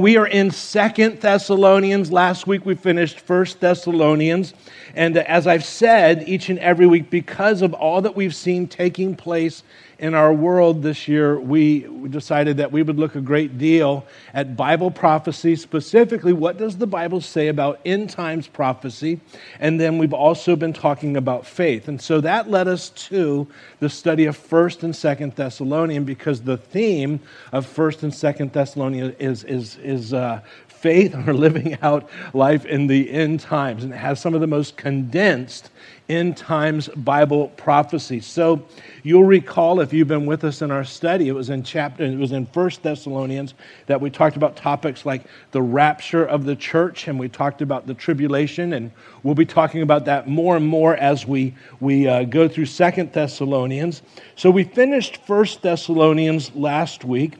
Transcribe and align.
We 0.00 0.16
are 0.16 0.28
in 0.28 0.52
Second 0.52 1.20
Thessalonians. 1.20 2.12
Last 2.12 2.46
week 2.46 2.64
we 2.64 2.76
finished 2.76 3.18
First 3.18 3.58
Thessalonians. 3.58 4.54
And 4.94 5.16
as 5.16 5.48
I've 5.48 5.64
said 5.64 6.28
each 6.28 6.50
and 6.50 6.60
every 6.60 6.86
week, 6.86 7.10
because 7.10 7.62
of 7.62 7.74
all 7.74 8.00
that 8.02 8.14
we've 8.14 8.32
seen 8.32 8.68
taking 8.68 9.16
place 9.16 9.64
in 9.98 10.14
our 10.14 10.32
world 10.32 10.82
this 10.82 11.08
year, 11.08 11.40
we 11.40 11.80
decided 12.08 12.58
that 12.58 12.70
we 12.70 12.82
would 12.84 12.98
look 12.98 13.16
a 13.16 13.20
great 13.20 13.58
deal 13.58 14.06
at 14.32 14.56
Bible 14.56 14.92
prophecy, 14.92 15.56
specifically, 15.56 16.32
what 16.32 16.56
does 16.56 16.76
the 16.76 16.86
Bible 16.86 17.20
say 17.20 17.48
about 17.48 17.80
end 17.84 18.08
times 18.08 18.46
prophecy? 18.46 19.20
And 19.58 19.80
then 19.80 19.98
we've 19.98 20.12
also 20.12 20.54
been 20.54 20.72
talking 20.72 21.16
about 21.16 21.44
faith. 21.44 21.88
And 21.88 22.00
so 22.00 22.20
that 22.20 22.48
led 22.48 22.68
us 22.68 22.90
to 22.90 23.48
the 23.80 23.88
study 23.88 24.26
of 24.26 24.38
1st 24.38 24.84
and 24.84 24.94
2nd 24.94 25.34
Thessalonians, 25.34 26.06
because 26.06 26.42
the 26.42 26.56
theme 26.56 27.18
of 27.50 27.66
1st 27.66 28.02
and 28.04 28.12
2nd 28.12 28.52
Thessalonians 28.52 29.16
is, 29.18 29.42
is, 29.44 29.78
is 29.78 30.14
uh, 30.14 30.40
faith 30.68 31.14
or 31.26 31.34
living 31.34 31.76
out 31.82 32.08
life 32.34 32.64
in 32.66 32.86
the 32.86 33.10
end 33.10 33.40
times. 33.40 33.82
And 33.82 33.92
it 33.92 33.96
has 33.96 34.20
some 34.20 34.34
of 34.34 34.40
the 34.40 34.46
most 34.46 34.76
condensed 34.76 35.70
end 36.08 36.36
times 36.36 36.88
Bible 36.88 37.48
prophecy. 37.56 38.20
So 38.20 38.64
you'll 39.02 39.24
recall 39.24 39.80
if 39.80 39.92
you've 39.92 40.08
been 40.08 40.26
with 40.26 40.44
us 40.44 40.62
in 40.62 40.70
our 40.70 40.84
study, 40.84 41.28
it 41.28 41.32
was 41.32 41.50
in 41.50 41.62
chapter, 41.62 42.04
it 42.04 42.16
was 42.16 42.32
in 42.32 42.46
First 42.46 42.82
Thessalonians 42.82 43.54
that 43.86 44.00
we 44.00 44.08
talked 44.08 44.36
about 44.36 44.56
topics 44.56 45.04
like 45.04 45.24
the 45.50 45.60
rapture 45.60 46.24
of 46.24 46.44
the 46.44 46.56
church, 46.56 47.08
and 47.08 47.18
we 47.18 47.28
talked 47.28 47.60
about 47.60 47.86
the 47.86 47.94
tribulation, 47.94 48.72
and 48.72 48.90
we'll 49.22 49.34
be 49.34 49.46
talking 49.46 49.82
about 49.82 50.06
that 50.06 50.28
more 50.28 50.56
and 50.56 50.66
more 50.66 50.96
as 50.96 51.26
we 51.26 51.54
we 51.80 52.08
uh, 52.08 52.24
go 52.24 52.48
through 52.48 52.66
Second 52.66 53.12
Thessalonians. 53.12 54.02
So 54.36 54.50
we 54.50 54.64
finished 54.64 55.18
First 55.26 55.62
Thessalonians 55.62 56.54
last 56.54 57.04
week. 57.04 57.34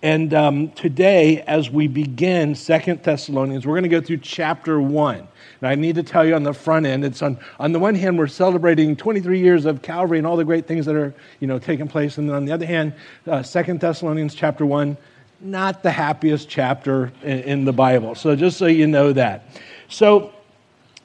And 0.00 0.32
um, 0.32 0.70
today, 0.70 1.42
as 1.42 1.70
we 1.70 1.88
begin 1.88 2.54
Second 2.54 3.02
Thessalonians, 3.02 3.66
we're 3.66 3.74
going 3.74 3.82
to 3.82 3.88
go 3.88 4.00
through 4.00 4.18
chapter 4.18 4.80
1. 4.80 5.26
And 5.60 5.68
I 5.68 5.74
need 5.74 5.96
to 5.96 6.02
tell 6.02 6.24
you 6.24 6.34
on 6.34 6.42
the 6.44 6.52
front 6.52 6.86
end, 6.86 7.04
it's 7.04 7.22
on, 7.22 7.38
on 7.58 7.72
the 7.72 7.78
one 7.78 7.94
hand, 7.94 8.18
we're 8.18 8.28
celebrating 8.28 8.94
23 8.94 9.40
years 9.40 9.64
of 9.64 9.82
Calvary 9.82 10.18
and 10.18 10.26
all 10.26 10.36
the 10.36 10.44
great 10.44 10.66
things 10.66 10.86
that 10.86 10.94
are, 10.94 11.12
you 11.40 11.46
know, 11.46 11.58
taking 11.58 11.88
place. 11.88 12.18
And 12.18 12.28
then 12.28 12.36
on 12.36 12.44
the 12.44 12.52
other 12.52 12.66
hand, 12.66 12.92
uh, 13.26 13.42
2 13.42 13.78
Thessalonians 13.78 14.34
chapter 14.34 14.64
1, 14.64 14.96
not 15.40 15.82
the 15.82 15.90
happiest 15.90 16.48
chapter 16.48 17.12
in, 17.22 17.38
in 17.40 17.64
the 17.64 17.72
Bible. 17.72 18.14
So 18.14 18.36
just 18.36 18.58
so 18.58 18.66
you 18.66 18.86
know 18.86 19.12
that. 19.12 19.56
So 19.88 20.32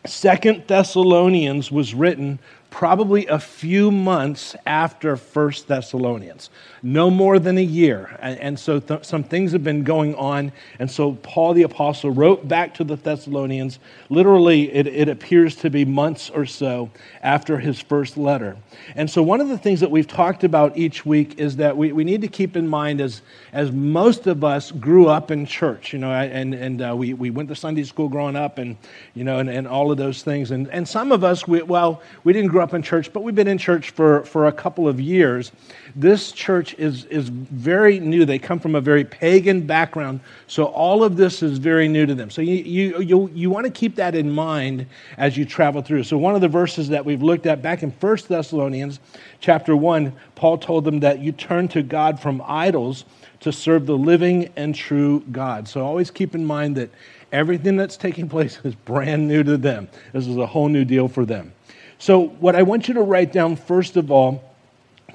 Second 0.06 0.64
Thessalonians 0.68 1.72
was 1.72 1.94
written 1.94 2.40
probably 2.70 3.28
a 3.28 3.40
few 3.40 3.92
months 3.92 4.56
after 4.66 5.16
First 5.16 5.68
Thessalonians 5.68 6.50
no 6.86 7.10
more 7.10 7.40
than 7.40 7.58
a 7.58 7.64
year. 7.64 8.18
And, 8.20 8.40
and 8.40 8.60
so 8.60 8.82
th- 8.82 9.06
some 9.06 9.24
things 9.24 9.54
have 9.54 9.64
been 9.64 9.84
going 9.84 10.14
on. 10.16 10.52
And 10.80 10.92
so 10.92 11.14
Paul 11.14 11.54
the 11.54 11.64
Apostle 11.64 12.12
wrote 12.12 12.46
back 12.46 12.74
to 12.76 12.84
the 12.84 12.98
Thessalonians. 12.98 13.80
Literally, 14.10 14.70
it, 14.72 14.86
it 14.88 15.08
appears 15.08 15.56
to 15.58 15.70
be 15.70 15.86
months 15.86 16.30
or 16.30 16.46
so 16.46 16.92
after 17.22 17.58
his 17.58 17.80
first 17.80 18.18
letter. 18.18 18.58
And 18.96 19.10
so 19.10 19.24
one 19.24 19.40
of 19.40 19.48
the 19.48 19.58
things 19.58 19.80
that 19.80 19.90
we've 19.90 20.08
talked 20.08 20.44
about 20.44 20.78
each 20.78 21.06
week 21.06 21.40
is 21.40 21.56
that 21.56 21.76
we, 21.76 21.94
we 21.94 22.04
need 22.04 22.20
to 22.20 22.28
keep 22.28 22.58
in 22.58 22.68
mind 22.68 23.00
as, 23.00 23.22
as 23.54 23.72
most 23.72 24.28
of 24.28 24.44
us 24.44 24.72
grew 24.72 25.08
up 25.08 25.32
in 25.32 25.46
church, 25.46 25.94
you 25.94 26.00
know, 26.00 26.12
and, 26.12 26.54
and 26.54 26.82
uh, 26.82 26.94
we, 26.94 27.14
we 27.14 27.30
went 27.30 27.48
to 27.48 27.56
Sunday 27.56 27.86
school 27.86 28.10
growing 28.10 28.36
up 28.36 28.58
and, 28.58 28.76
you 29.14 29.24
know, 29.24 29.40
and, 29.40 29.50
and 29.50 29.70
all 29.70 29.90
of 29.90 29.98
those 29.98 30.22
things. 30.22 30.52
And, 30.52 30.68
and 30.68 30.86
some 30.86 31.14
of 31.14 31.24
us, 31.24 31.48
we, 31.48 31.62
well, 31.62 32.02
we 32.26 32.34
didn't 32.34 32.50
grow 32.50 32.62
up 32.62 32.74
in 32.74 32.82
church, 32.82 33.14
but 33.14 33.24
we've 33.24 33.36
been 33.36 33.48
in 33.48 33.58
church 33.58 33.92
for, 33.92 34.26
for 34.26 34.48
a 34.48 34.52
couple 34.52 34.90
of 34.90 35.00
years. 35.00 35.54
This 35.96 36.34
church 36.34 36.73
is, 36.78 37.06
is 37.06 37.30
very 37.30 38.00
new. 38.00 38.26
They 38.26 38.40
come 38.40 38.60
from 38.60 38.76
a 38.76 38.82
very 38.82 39.04
pagan 39.04 39.66
background, 39.66 40.20
so 40.48 40.66
all 40.66 41.04
of 41.04 41.16
this 41.18 41.44
is 41.44 41.58
very 41.58 41.88
new 41.88 42.06
to 42.06 42.16
them. 42.16 42.30
So 42.30 42.42
you, 42.42 42.56
you, 42.56 43.02
you, 43.02 43.32
you 43.34 43.50
want 43.50 43.66
to 43.66 43.72
keep 43.72 43.96
that 43.96 44.16
in 44.16 44.30
mind 44.32 44.86
as 45.18 45.38
you 45.38 45.46
travel 45.46 45.82
through. 45.82 46.04
So 46.04 46.18
one 46.18 46.36
of 46.36 46.42
the 46.42 46.48
verses 46.48 46.90
that 46.90 47.04
we've 47.04 47.24
looked 47.24 47.46
at 47.46 47.62
back 47.62 47.84
in 47.84 47.92
1 47.92 48.18
Thessalonians 48.28 49.00
chapter 49.40 49.76
1, 49.76 50.14
Paul 50.36 50.58
told 50.58 50.86
them 50.86 51.00
that 51.02 51.20
you 51.20 51.32
turn 51.32 51.68
to 51.70 51.84
God 51.84 52.20
from 52.20 52.42
idols 52.46 53.06
to 53.42 53.52
serve 53.52 53.86
the 53.86 53.98
living 53.98 54.50
and 54.56 54.74
true 54.74 55.22
God. 55.32 55.68
So 55.68 55.86
always 55.86 56.10
keep 56.10 56.34
in 56.34 56.46
mind 56.46 56.78
that 56.78 56.90
everything 57.34 57.76
that's 57.76 57.98
taking 57.98 58.30
place 58.30 58.60
is 58.64 58.76
brand 58.76 59.28
new 59.28 59.44
to 59.44 59.58
them. 59.58 59.90
This 60.14 60.28
is 60.28 60.38
a 60.38 60.46
whole 60.46 60.70
new 60.70 60.86
deal 60.86 61.08
for 61.08 61.26
them. 61.26 61.54
So, 61.98 62.28
what 62.40 62.56
I 62.56 62.64
want 62.64 62.88
you 62.88 62.94
to 62.96 63.02
write 63.02 63.32
down, 63.32 63.56
first 63.56 63.96
of 63.96 64.12
all, 64.12 64.44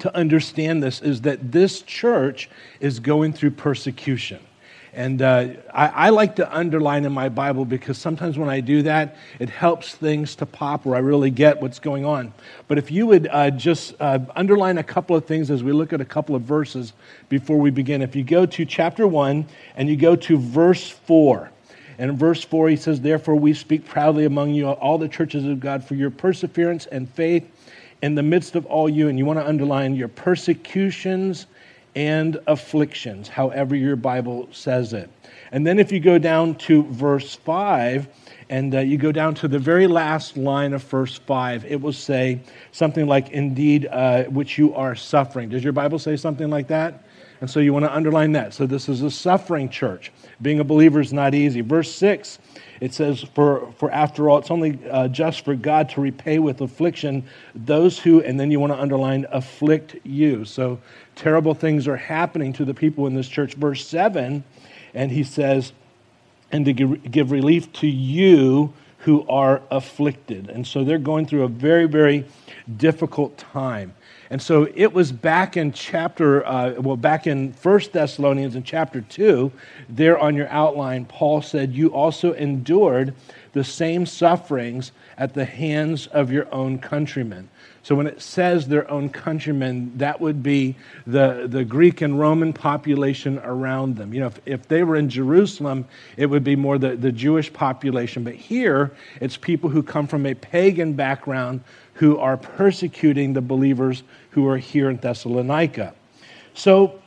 to 0.00 0.16
understand 0.16 0.82
this 0.82 1.00
is 1.00 1.22
that 1.22 1.53
this 1.53 1.82
church 1.82 2.48
is 2.81 3.00
going 3.00 3.32
through 3.32 3.53
persecution. 3.53 4.41
And 4.94 5.22
uh, 5.22 5.48
I, 5.72 5.86
I, 5.88 6.09
like 6.09 6.36
to 6.36 6.56
underline 6.56 7.04
in 7.04 7.12
my 7.12 7.28
Bible 7.28 7.64
because 7.64 7.98
sometimes 7.98 8.38
when 8.38 8.48
I 8.48 8.60
do 8.60 8.82
that, 8.82 9.16
it 9.38 9.50
helps 9.50 9.94
things 9.94 10.34
to 10.37 10.47
pop 10.47 10.87
where 10.87 10.97
I 10.97 11.00
really 11.00 11.31
get 11.31 11.60
what's 11.60 11.78
going 11.78 12.04
on. 12.04 12.32
But 12.69 12.78
if 12.78 12.91
you 12.91 13.06
would 13.06 13.28
uh, 13.31 13.50
just 13.50 13.94
uh, 14.00 14.19
underline 14.34 14.78
a 14.78 14.82
couple 14.82 15.14
of 15.14 15.26
things 15.26 15.50
as 15.50 15.62
we 15.62 15.72
look 15.72 15.92
at 15.92 16.00
a 16.00 16.06
couple 16.06 16.34
of 16.34 16.42
verses 16.42 16.94
before 17.28 17.58
we 17.58 17.70
begin. 17.70 18.03
If 18.03 18.16
you 18.16 18.25
go 18.25 18.47
to 18.47 18.64
chapter 18.64 19.06
1 19.06 19.47
and 19.76 19.88
you 19.88 19.97
go 19.97 20.16
to 20.16 20.38
verse 20.38 20.88
4, 20.88 21.50
and 21.98 22.10
in 22.12 22.16
verse 22.16 22.44
4, 22.44 22.69
he 22.69 22.76
says, 22.76 23.00
Therefore 23.00 23.34
we 23.34 23.53
speak 23.53 23.84
proudly 23.84 24.25
among 24.25 24.54
you, 24.54 24.69
all 24.69 24.98
the 24.98 25.08
churches 25.08 25.44
of 25.44 25.60
God, 25.60 25.84
for 25.84 25.97
your 25.97 26.10
perseverance 26.10 26.87
and 26.87 27.08
faith 27.10 27.48
in 28.03 28.14
the 28.14 28.22
midst 28.22 28.54
of 28.54 28.66
all 28.66 28.88
you, 28.88 29.09
and 29.09 29.19
you 29.19 29.25
want 29.25 29.38
to 29.38 29.47
underline 29.47 29.94
your 29.94 30.09
persecutions 30.09 31.47
and 31.94 32.38
afflictions, 32.47 33.28
however 33.28 33.75
your 33.75 33.97
Bible 33.97 34.48
says 34.53 34.92
it. 34.92 35.10
And 35.50 35.66
then 35.66 35.78
if 35.78 35.91
you 35.91 36.00
go 36.00 36.19
down 36.19 36.54
to 36.56 36.84
verse 36.84 37.34
5, 37.34 38.08
and 38.50 38.75
uh, 38.75 38.81
you 38.81 38.97
go 38.97 39.12
down 39.12 39.34
to 39.34 39.48
the 39.48 39.58
very 39.58 39.87
last 39.87 40.37
line 40.37 40.72
of 40.72 40.82
verse 40.84 41.19
5, 41.19 41.64
it 41.66 41.81
will 41.81 41.92
say 41.92 42.41
something 42.72 43.06
like, 43.06 43.31
Indeed, 43.31 43.87
uh, 43.91 44.25
which 44.25 44.58
you 44.58 44.75
are 44.75 44.94
suffering. 44.94 45.48
Does 45.48 45.62
your 45.64 45.72
Bible 45.72 45.98
say 45.98 46.16
something 46.16 46.48
like 46.48 46.69
that? 46.69 47.04
And 47.41 47.49
so 47.49 47.60
you 47.60 47.72
want 47.72 47.84
to 47.84 47.94
underline 47.94 48.32
that. 48.32 48.53
So 48.53 48.66
this 48.66 48.88
is 48.88 49.03
a 49.03 49.10
suffering 49.10 49.69
church. 49.69 50.12
Being 50.43 50.60
a 50.60 50.65
believer 50.65 51.00
is 51.00 51.12
not 51.12 51.34
easy. 51.34 51.60
Verse 51.60 51.93
6 51.94 52.38
it 52.81 52.94
says, 52.94 53.22
For, 53.34 53.72
for 53.72 53.91
after 53.91 54.28
all, 54.28 54.38
it's 54.38 54.50
only 54.50 54.78
uh, 54.91 55.09
just 55.09 55.44
for 55.44 55.54
God 55.54 55.88
to 55.91 56.00
repay 56.00 56.38
with 56.38 56.60
affliction 56.60 57.25
those 57.54 57.99
who, 57.99 58.22
and 58.22 58.38
then 58.38 58.50
you 58.50 58.60
want 58.60 58.72
to 58.72 58.81
underline, 58.81 59.26
afflict 59.31 59.97
you. 60.04 60.44
So 60.44 60.78
terrible 61.16 61.54
things 61.54 61.88
are 61.88 61.97
happening 61.97 62.53
to 62.54 62.65
the 62.65 62.75
people 62.75 63.06
in 63.06 63.15
this 63.15 63.28
church. 63.28 63.55
Verse 63.55 63.87
7, 63.87 64.44
and 64.94 65.10
he 65.10 65.25
says, 65.25 65.72
And 66.53 66.65
to 66.66 66.72
give, 66.72 67.10
give 67.10 67.31
relief 67.31 67.72
to 67.75 67.87
you 67.87 68.72
who 68.99 69.26
are 69.28 69.62
afflicted. 69.70 70.50
And 70.50 70.66
so 70.66 70.84
they're 70.84 70.99
going 70.99 71.26
through 71.26 71.44
a 71.44 71.49
very, 71.49 71.87
very 71.87 72.26
difficult 72.76 73.38
time. 73.38 73.94
And 74.31 74.43
so 74.43 74.69
it 74.75 74.93
was 74.93 75.11
back 75.11 75.56
in 75.56 75.72
chapter, 75.72 76.47
uh, 76.47 76.75
well, 76.81 76.97
back 76.97 77.27
in 77.27 77.53
First 77.53 77.93
Thessalonians 77.93 78.56
in 78.56 78.62
chapter 78.62 79.00
2, 79.00 79.50
there 79.89 80.19
on 80.19 80.34
your 80.34 80.49
outline, 80.49 81.06
Paul 81.06 81.41
said, 81.41 81.72
You 81.72 81.89
also 81.89 82.34
endured 82.34 83.15
the 83.53 83.65
same 83.65 84.05
sufferings 84.05 84.93
at 85.17 85.33
the 85.33 85.47
hands 85.47 86.06
of 86.09 86.31
your 86.31 86.53
own 86.53 86.78
countrymen. 86.78 87.49
So 87.83 87.94
when 87.94 88.06
it 88.06 88.21
says 88.21 88.69
their 88.69 88.91
own 88.91 89.09
countrymen, 89.09 89.97
that 89.97 90.21
would 90.21 90.43
be 90.43 90.77
the, 91.06 91.47
the 91.49 91.65
Greek 91.65 92.03
and 92.03 92.21
Roman 92.21 92.53
population 92.53 93.38
around 93.38 93.97
them. 93.97 94.12
You 94.12 94.21
know, 94.21 94.27
if, 94.27 94.41
if 94.44 94.69
they 94.69 94.83
were 94.83 94.97
in 94.97 95.09
Jerusalem, 95.09 95.87
it 96.19 96.27
would 96.27 96.44
be 96.44 96.55
more 96.55 96.77
the, 96.77 96.97
the 96.97 97.11
Jewish 97.11 97.50
population. 97.50 98.25
But 98.25 98.34
here, 98.34 98.93
it's 99.22 99.38
people 99.38 99.71
who 99.71 99.83
come 99.83 100.06
from 100.06 100.27
a 100.27 100.34
pagan 100.34 100.93
background 100.93 101.62
who 101.94 102.19
are 102.19 102.37
persecuting 102.37 103.33
the 103.33 103.41
believers 103.41 104.03
who 104.31 104.47
are 104.47 104.59
here 104.59 104.91
in 104.91 104.97
Thessalonica. 104.97 105.94
So 106.55 107.00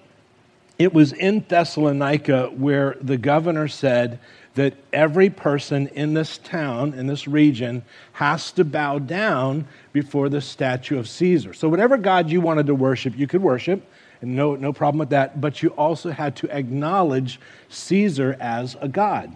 it 0.78 0.94
was 0.94 1.14
in 1.14 1.46
Thessalonica 1.48 2.48
where 2.48 2.98
the 3.02 3.18
governor 3.18 3.68
said 3.68 4.20
that 4.56 4.74
every 4.92 5.30
person 5.30 5.88
in 5.90 6.14
this 6.14 6.38
town, 6.40 6.94
in 6.94 7.08
this 7.08 7.28
region, 7.28 7.84
has 8.14 8.52
to 8.54 8.66
bow 8.66 9.00
down 9.00 9.68
before 9.94 10.28
the 10.28 10.42
statue 10.42 10.98
of 10.98 11.08
Caesar. 11.08 11.54
So, 11.54 11.70
whatever 11.70 11.98
God 11.98 12.30
you 12.30 12.42
wanted 12.42 12.68
to 12.68 12.76
worship, 12.76 13.18
you 13.18 13.28
could 13.28 13.42
worship, 13.42 13.86
and 14.22 14.36
no, 14.36 14.56
no 14.56 14.74
problem 14.74 15.00
with 15.00 15.10
that, 15.10 15.40
but 15.40 15.64
you 15.64 15.70
also 15.70 16.12
had 16.12 16.36
to 16.38 16.50
acknowledge 16.50 17.40
Caesar 17.70 18.36
as 18.40 18.76
a 18.82 18.88
God. 18.88 19.34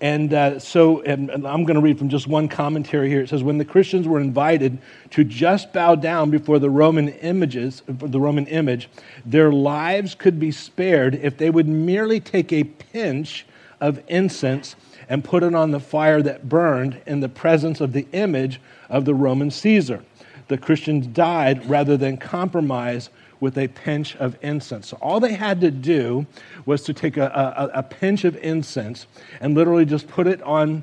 And 0.00 0.32
uh, 0.32 0.60
so, 0.60 1.00
and, 1.02 1.28
and 1.28 1.46
I'm 1.46 1.64
going 1.64 1.74
to 1.74 1.80
read 1.80 1.98
from 1.98 2.08
just 2.08 2.28
one 2.28 2.48
commentary 2.48 3.08
here. 3.08 3.20
It 3.20 3.28
says, 3.28 3.42
When 3.42 3.58
the 3.58 3.64
Christians 3.64 4.06
were 4.06 4.20
invited 4.20 4.78
to 5.10 5.24
just 5.24 5.72
bow 5.72 5.96
down 5.96 6.30
before 6.30 6.60
the 6.60 6.70
Roman 6.70 7.08
images, 7.08 7.82
the 7.88 8.20
Roman 8.20 8.46
image, 8.46 8.88
their 9.26 9.50
lives 9.50 10.14
could 10.14 10.38
be 10.38 10.52
spared 10.52 11.16
if 11.16 11.36
they 11.36 11.50
would 11.50 11.66
merely 11.66 12.20
take 12.20 12.52
a 12.52 12.64
pinch 12.64 13.44
of 13.80 14.00
incense 14.06 14.76
and 15.08 15.24
put 15.24 15.42
it 15.42 15.54
on 15.54 15.72
the 15.72 15.80
fire 15.80 16.22
that 16.22 16.48
burned 16.48 17.00
in 17.06 17.20
the 17.20 17.28
presence 17.28 17.80
of 17.80 17.92
the 17.92 18.06
image 18.12 18.60
of 18.88 19.04
the 19.04 19.14
Roman 19.14 19.50
Caesar. 19.50 20.04
The 20.46 20.58
Christians 20.58 21.06
died 21.08 21.68
rather 21.68 21.96
than 21.96 22.16
compromise 22.16 23.10
with 23.40 23.56
a 23.58 23.68
pinch 23.68 24.16
of 24.16 24.36
incense. 24.42 24.88
So 24.88 24.98
all 25.00 25.20
they 25.20 25.34
had 25.34 25.60
to 25.60 25.70
do 25.70 26.26
was 26.66 26.82
to 26.84 26.92
take 26.92 27.16
a, 27.16 27.26
a, 27.74 27.78
a 27.78 27.82
pinch 27.82 28.24
of 28.24 28.36
incense 28.36 29.06
and 29.40 29.54
literally 29.54 29.84
just 29.84 30.08
put 30.08 30.26
it 30.26 30.42
on 30.42 30.82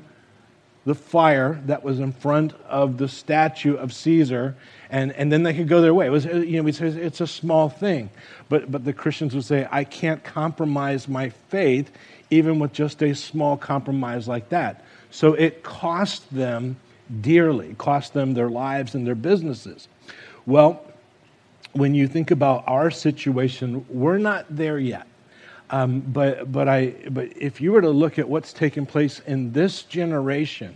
the 0.86 0.94
fire 0.94 1.60
that 1.66 1.82
was 1.82 1.98
in 1.98 2.12
front 2.12 2.54
of 2.68 2.96
the 2.96 3.08
statue 3.08 3.74
of 3.74 3.92
Caesar, 3.92 4.54
and, 4.88 5.10
and 5.12 5.32
then 5.32 5.42
they 5.42 5.52
could 5.52 5.66
go 5.66 5.80
their 5.80 5.92
way. 5.92 6.06
It 6.06 6.10
was, 6.10 6.24
you 6.26 6.62
know, 6.62 6.68
it's 6.68 7.20
a 7.20 7.26
small 7.26 7.68
thing. 7.68 8.08
But, 8.48 8.70
but 8.70 8.84
the 8.84 8.92
Christians 8.92 9.34
would 9.34 9.44
say, 9.44 9.66
I 9.70 9.82
can't 9.82 10.22
compromise 10.22 11.08
my 11.08 11.30
faith 11.30 11.90
even 12.30 12.60
with 12.60 12.72
just 12.72 13.02
a 13.02 13.14
small 13.14 13.56
compromise 13.56 14.28
like 14.28 14.48
that. 14.50 14.84
So 15.10 15.34
it 15.34 15.64
cost 15.64 16.32
them 16.32 16.76
dearly, 17.20 17.74
cost 17.78 18.14
them 18.14 18.34
their 18.34 18.48
lives 18.48 18.94
and 18.94 19.04
their 19.04 19.16
businesses. 19.16 19.88
Well, 20.46 20.84
when 21.76 21.94
you 21.94 22.08
think 22.08 22.30
about 22.30 22.64
our 22.66 22.90
situation, 22.90 23.84
we're 23.88 24.18
not 24.18 24.46
there 24.48 24.78
yet. 24.78 25.06
Um, 25.68 26.00
but, 26.00 26.50
but, 26.50 26.68
I, 26.68 26.94
but 27.10 27.36
if 27.36 27.60
you 27.60 27.72
were 27.72 27.82
to 27.82 27.90
look 27.90 28.18
at 28.18 28.28
what's 28.28 28.52
taken 28.52 28.86
place 28.86 29.20
in 29.26 29.52
this 29.52 29.82
generation, 29.82 30.74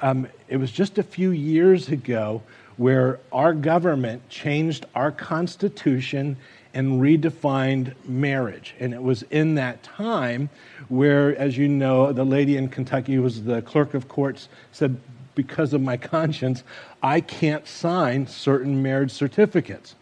um, 0.00 0.26
it 0.48 0.56
was 0.56 0.70
just 0.70 0.98
a 0.98 1.02
few 1.02 1.30
years 1.30 1.88
ago 1.88 2.42
where 2.76 3.20
our 3.32 3.54
government 3.54 4.28
changed 4.28 4.86
our 4.94 5.12
constitution 5.12 6.36
and 6.74 7.00
redefined 7.00 7.94
marriage. 8.04 8.74
And 8.80 8.92
it 8.92 9.02
was 9.02 9.22
in 9.30 9.54
that 9.54 9.82
time 9.84 10.50
where, 10.88 11.36
as 11.38 11.56
you 11.56 11.68
know, 11.68 12.12
the 12.12 12.24
lady 12.24 12.56
in 12.56 12.68
Kentucky 12.68 13.14
who 13.14 13.22
was 13.22 13.44
the 13.44 13.62
clerk 13.62 13.94
of 13.94 14.08
courts 14.08 14.48
said, 14.72 14.96
because 15.36 15.72
of 15.72 15.80
my 15.80 15.96
conscience, 15.96 16.64
I 17.02 17.20
can't 17.20 17.66
sign 17.66 18.26
certain 18.26 18.82
marriage 18.82 19.12
certificates. 19.12 19.94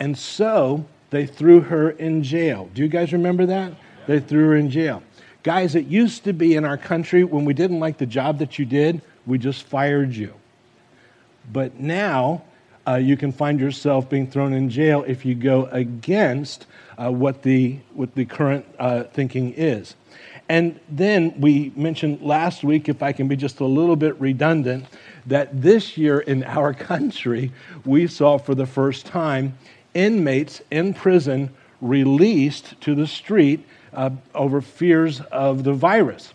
And 0.00 0.16
so 0.16 0.86
they 1.10 1.26
threw 1.26 1.60
her 1.60 1.90
in 1.90 2.22
jail. 2.22 2.70
Do 2.74 2.82
you 2.82 2.88
guys 2.88 3.12
remember 3.12 3.46
that? 3.46 3.74
They 4.06 4.18
threw 4.18 4.46
her 4.46 4.56
in 4.56 4.70
jail. 4.70 5.02
Guys, 5.42 5.74
it 5.74 5.86
used 5.86 6.24
to 6.24 6.32
be 6.32 6.56
in 6.56 6.64
our 6.64 6.76
country 6.76 7.22
when 7.22 7.44
we 7.44 7.54
didn't 7.54 7.80
like 7.80 7.98
the 7.98 8.06
job 8.06 8.38
that 8.38 8.58
you 8.58 8.64
did, 8.64 9.02
we 9.26 9.38
just 9.38 9.64
fired 9.64 10.14
you. 10.14 10.34
But 11.52 11.78
now 11.78 12.42
uh, 12.86 12.96
you 12.96 13.16
can 13.16 13.32
find 13.32 13.60
yourself 13.60 14.08
being 14.08 14.30
thrown 14.30 14.52
in 14.52 14.70
jail 14.70 15.04
if 15.06 15.24
you 15.24 15.34
go 15.34 15.66
against 15.66 16.66
uh, 16.98 17.10
what, 17.10 17.42
the, 17.42 17.78
what 17.94 18.14
the 18.14 18.24
current 18.24 18.66
uh, 18.78 19.04
thinking 19.04 19.52
is. 19.54 19.96
And 20.48 20.80
then 20.88 21.40
we 21.40 21.72
mentioned 21.76 22.22
last 22.22 22.64
week, 22.64 22.88
if 22.88 23.02
I 23.02 23.12
can 23.12 23.28
be 23.28 23.36
just 23.36 23.60
a 23.60 23.64
little 23.64 23.96
bit 23.96 24.20
redundant, 24.20 24.84
that 25.26 25.62
this 25.62 25.96
year 25.96 26.20
in 26.20 26.42
our 26.44 26.74
country, 26.90 27.52
we 27.84 28.06
saw 28.06 28.36
for 28.36 28.54
the 28.54 28.66
first 28.66 29.06
time 29.06 29.56
inmates 29.94 30.62
in 30.70 30.94
prison 30.94 31.50
released 31.80 32.80
to 32.82 32.94
the 32.94 33.06
street 33.06 33.64
uh, 33.92 34.10
over 34.34 34.60
fears 34.60 35.20
of 35.32 35.64
the 35.64 35.72
virus. 35.72 36.32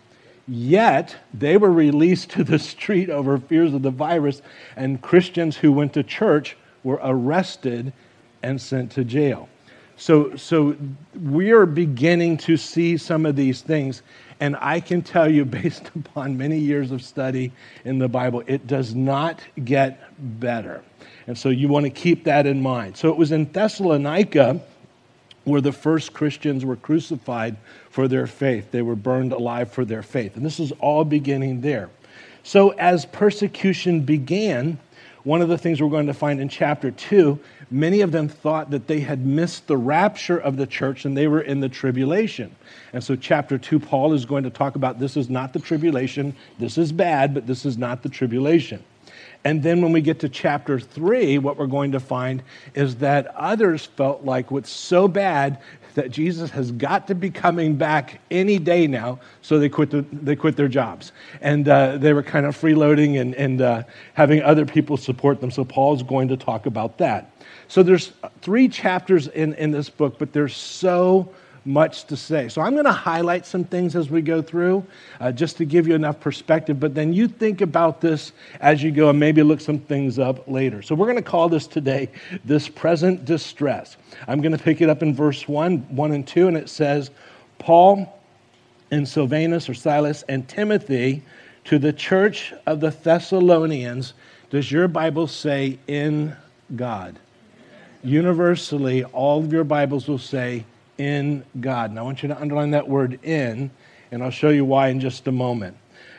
Yet 0.48 1.16
they 1.34 1.56
were 1.56 1.72
released 1.72 2.30
to 2.30 2.44
the 2.44 2.58
street 2.58 3.10
over 3.10 3.38
fears 3.38 3.74
of 3.74 3.82
the 3.82 3.90
virus, 3.90 4.42
and 4.76 5.00
Christians 5.00 5.56
who 5.56 5.72
went 5.72 5.92
to 5.94 6.02
church 6.02 6.56
were 6.84 7.00
arrested 7.02 7.92
and 8.42 8.60
sent 8.60 8.92
to 8.92 9.04
jail. 9.04 9.48
So, 9.96 10.36
so 10.36 10.76
we 11.22 11.52
are 11.52 11.64
beginning 11.64 12.36
to 12.38 12.56
see 12.56 12.96
some 12.96 13.24
of 13.24 13.34
these 13.34 13.62
things. 13.62 14.02
And 14.40 14.56
I 14.60 14.80
can 14.80 15.00
tell 15.02 15.30
you, 15.30 15.44
based 15.44 15.90
upon 15.94 16.36
many 16.36 16.58
years 16.58 16.92
of 16.92 17.02
study 17.02 17.52
in 17.84 17.98
the 17.98 18.08
Bible, 18.08 18.42
it 18.46 18.66
does 18.66 18.94
not 18.94 19.40
get 19.64 20.00
better. 20.40 20.82
And 21.26 21.36
so 21.36 21.48
you 21.48 21.68
want 21.68 21.84
to 21.84 21.90
keep 21.90 22.24
that 22.24 22.46
in 22.46 22.60
mind. 22.62 22.96
So 22.96 23.08
it 23.08 23.16
was 23.16 23.32
in 23.32 23.50
Thessalonica 23.50 24.60
where 25.44 25.60
the 25.60 25.72
first 25.72 26.12
Christians 26.12 26.64
were 26.64 26.76
crucified 26.76 27.56
for 27.90 28.08
their 28.08 28.26
faith. 28.26 28.72
They 28.72 28.82
were 28.82 28.96
burned 28.96 29.32
alive 29.32 29.70
for 29.70 29.84
their 29.84 30.02
faith. 30.02 30.36
And 30.36 30.44
this 30.44 30.60
is 30.60 30.72
all 30.80 31.04
beginning 31.04 31.60
there. 31.60 31.88
So 32.42 32.70
as 32.70 33.06
persecution 33.06 34.00
began, 34.00 34.78
one 35.26 35.42
of 35.42 35.48
the 35.48 35.58
things 35.58 35.82
we're 35.82 35.90
going 35.90 36.06
to 36.06 36.14
find 36.14 36.40
in 36.40 36.48
chapter 36.48 36.92
2, 36.92 37.36
many 37.68 38.00
of 38.00 38.12
them 38.12 38.28
thought 38.28 38.70
that 38.70 38.86
they 38.86 39.00
had 39.00 39.26
missed 39.26 39.66
the 39.66 39.76
rapture 39.76 40.38
of 40.38 40.56
the 40.56 40.68
church 40.68 41.04
and 41.04 41.16
they 41.16 41.26
were 41.26 41.40
in 41.40 41.58
the 41.58 41.68
tribulation. 41.68 42.54
And 42.92 43.02
so, 43.02 43.16
chapter 43.16 43.58
2, 43.58 43.80
Paul 43.80 44.12
is 44.12 44.24
going 44.24 44.44
to 44.44 44.50
talk 44.50 44.76
about 44.76 45.00
this 45.00 45.16
is 45.16 45.28
not 45.28 45.52
the 45.52 45.58
tribulation. 45.58 46.32
This 46.60 46.78
is 46.78 46.92
bad, 46.92 47.34
but 47.34 47.44
this 47.44 47.66
is 47.66 47.76
not 47.76 48.04
the 48.04 48.08
tribulation. 48.08 48.84
And 49.44 49.64
then 49.64 49.82
when 49.82 49.90
we 49.90 50.00
get 50.00 50.20
to 50.20 50.28
chapter 50.28 50.78
three, 50.78 51.38
what 51.38 51.56
we're 51.56 51.66
going 51.66 51.90
to 51.92 52.00
find 52.00 52.44
is 52.76 52.96
that 52.96 53.26
others 53.34 53.84
felt 53.84 54.24
like 54.24 54.52
what's 54.52 54.70
so 54.70 55.08
bad 55.08 55.58
that 55.96 56.10
Jesus 56.10 56.50
has 56.50 56.72
got 56.72 57.06
to 57.06 57.14
be 57.14 57.30
coming 57.30 57.74
back 57.74 58.20
any 58.30 58.58
day 58.58 58.86
now, 58.86 59.18
so 59.40 59.58
they 59.58 59.70
quit, 59.70 59.90
the, 59.90 60.02
they 60.12 60.36
quit 60.36 60.54
their 60.54 60.68
jobs. 60.68 61.10
And 61.40 61.66
uh, 61.66 61.96
they 61.96 62.12
were 62.12 62.22
kind 62.22 62.44
of 62.44 62.54
freeloading 62.54 63.18
and, 63.18 63.34
and 63.34 63.62
uh, 63.62 63.82
having 64.12 64.42
other 64.42 64.66
people 64.66 64.98
support 64.98 65.40
them. 65.40 65.50
So 65.50 65.64
Paul's 65.64 66.02
going 66.02 66.28
to 66.28 66.36
talk 66.36 66.66
about 66.66 66.98
that. 66.98 67.32
So 67.68 67.82
there's 67.82 68.12
three 68.42 68.68
chapters 68.68 69.28
in, 69.28 69.54
in 69.54 69.70
this 69.70 69.88
book, 69.88 70.18
but 70.18 70.34
there's 70.34 70.54
so 70.54 71.32
much 71.66 72.04
to 72.04 72.16
say. 72.16 72.48
So 72.48 72.62
I'm 72.62 72.72
going 72.72 72.84
to 72.84 72.92
highlight 72.92 73.44
some 73.44 73.64
things 73.64 73.96
as 73.96 74.08
we 74.08 74.22
go 74.22 74.40
through 74.40 74.86
uh, 75.20 75.32
just 75.32 75.56
to 75.58 75.64
give 75.64 75.86
you 75.88 75.94
enough 75.94 76.20
perspective, 76.20 76.78
but 76.78 76.94
then 76.94 77.12
you 77.12 77.28
think 77.28 77.60
about 77.60 78.00
this 78.00 78.32
as 78.60 78.82
you 78.82 78.90
go 78.90 79.10
and 79.10 79.18
maybe 79.18 79.42
look 79.42 79.60
some 79.60 79.78
things 79.78 80.18
up 80.18 80.48
later. 80.48 80.82
So 80.82 80.94
we're 80.94 81.06
going 81.06 81.16
to 81.16 81.22
call 81.22 81.48
this 81.48 81.66
today 81.66 82.08
this 82.44 82.68
present 82.68 83.24
distress. 83.24 83.96
I'm 84.28 84.40
going 84.40 84.56
to 84.56 84.62
pick 84.62 84.80
it 84.80 84.88
up 84.88 85.02
in 85.02 85.14
verse 85.14 85.48
1, 85.48 85.78
1 85.94 86.12
and 86.12 86.26
2, 86.26 86.48
and 86.48 86.56
it 86.56 86.68
says, 86.68 87.10
Paul 87.58 88.12
and 88.90 89.08
Silvanus 89.08 89.68
or 89.68 89.74
Silas 89.74 90.22
and 90.28 90.48
Timothy 90.48 91.22
to 91.64 91.78
the 91.78 91.92
church 91.92 92.54
of 92.66 92.80
the 92.80 92.90
Thessalonians. 92.90 94.14
Does 94.50 94.70
your 94.70 94.86
Bible 94.86 95.26
say 95.26 95.78
in 95.88 96.36
God? 96.76 97.18
Universally, 98.04 99.02
all 99.04 99.40
of 99.40 99.52
your 99.52 99.64
Bibles 99.64 100.06
will 100.06 100.18
say 100.18 100.64
in 100.98 101.44
God. 101.60 101.90
And 101.90 101.98
I 101.98 102.02
want 102.02 102.22
you 102.22 102.28
to 102.28 102.40
underline 102.40 102.70
that 102.72 102.88
word 102.88 103.18
in, 103.22 103.70
and 104.10 104.22
I'll 104.22 104.30
show 104.30 104.50
you 104.50 104.64
why 104.64 104.88
in 104.88 105.00
just 105.00 105.26
a 105.26 105.32
moment. 105.32 105.76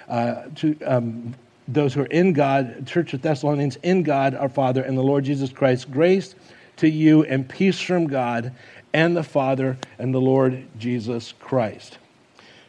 Uh, 0.07 0.43
to 0.55 0.79
um, 0.83 1.35
those 1.67 1.93
who 1.93 2.01
are 2.01 2.07
in 2.07 2.33
God, 2.33 2.87
Church 2.87 3.13
of 3.13 3.21
Thessalonians, 3.21 3.77
in 3.83 4.03
God 4.03 4.35
our 4.35 4.49
Father 4.49 4.83
and 4.83 4.97
the 4.97 5.03
Lord 5.03 5.25
Jesus 5.25 5.51
Christ, 5.51 5.91
grace 5.91 6.35
to 6.77 6.89
you 6.89 7.23
and 7.25 7.47
peace 7.47 7.79
from 7.79 8.07
God 8.07 8.53
and 8.93 9.17
the 9.17 9.23
Father 9.23 9.77
and 9.99 10.13
the 10.13 10.21
Lord 10.21 10.65
Jesus 10.79 11.33
Christ. 11.39 11.97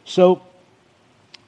So, 0.03 0.41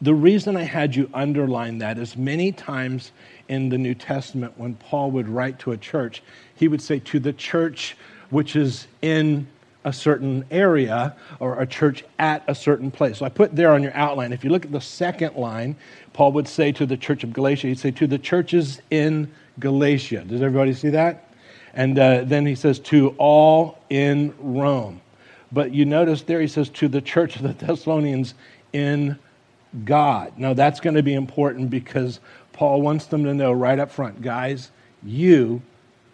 the 0.02 0.14
reason 0.16 0.58
I 0.58 0.64
had 0.64 0.96
you 0.96 1.10
underline 1.14 1.78
that 1.80 2.00
is 2.00 2.18
many 2.18 2.52
times 2.52 3.12
in 3.50 3.70
the 3.70 3.78
New 3.78 3.94
Testament, 3.94 4.54
when 4.58 4.74
Paul 4.76 5.12
would 5.12 5.28
write 5.28 5.60
to 5.60 5.74
a 5.74 5.78
church, 5.78 6.24
he 6.56 6.68
would 6.68 6.82
say, 6.82 7.00
To 7.00 7.20
the 7.20 7.34
church 7.34 7.96
which 8.32 8.56
is 8.56 8.88
in 9.04 9.46
a 9.84 9.92
certain 9.94 10.46
area 10.52 11.16
or 11.40 11.60
a 11.60 11.66
church 11.66 12.04
at 12.20 12.44
a 12.48 12.54
certain 12.54 12.92
place. 12.92 13.18
So 13.18 13.26
I 13.26 13.30
put 13.30 13.56
there 13.56 13.74
on 13.74 13.82
your 13.82 13.96
outline. 13.96 14.32
If 14.32 14.44
you 14.44 14.50
look 14.50 14.66
at 14.66 14.72
the 14.72 14.82
second 14.82 15.36
line, 15.36 15.76
Paul 16.14 16.32
would 16.34 16.48
say 16.48 16.72
to 16.74 16.86
the 16.86 16.98
church 16.98 17.24
of 17.24 17.34
Galatia, 17.34 17.68
he'd 17.68 17.80
say 17.80 17.92
to 17.92 18.08
the 18.08 18.20
churches 18.20 18.82
in 18.92 19.32
Galatia. 19.60 20.24
Does 20.24 20.42
everybody 20.42 20.74
see 20.74 20.90
that? 20.90 21.30
And 21.74 21.98
uh, 21.98 22.24
then 22.26 22.46
he 22.46 22.56
says 22.56 22.80
to 22.80 23.16
all 23.18 23.80
in 23.90 24.34
Rome. 24.40 25.02
But 25.52 25.74
you 25.74 25.86
notice 25.86 26.22
there 26.22 26.42
he 26.42 26.48
says 26.48 26.70
to 26.70 26.88
the 26.88 27.02
church 27.02 27.36
of 27.38 27.44
the 27.44 27.54
Thessalonians 27.66 28.34
in 28.74 29.18
God. 29.86 30.38
Now 30.38 30.54
that's 30.54 30.80
going 30.80 30.96
to 30.96 31.04
be 31.04 31.14
important 31.14 31.70
because 31.70 32.20
Paul 32.54 32.82
wants 32.82 33.06
them 33.06 33.24
to 33.24 33.34
know 33.34 33.52
right 33.52 33.80
up 33.80 33.92
front, 33.92 34.22
guys, 34.22 34.72
you 35.04 35.62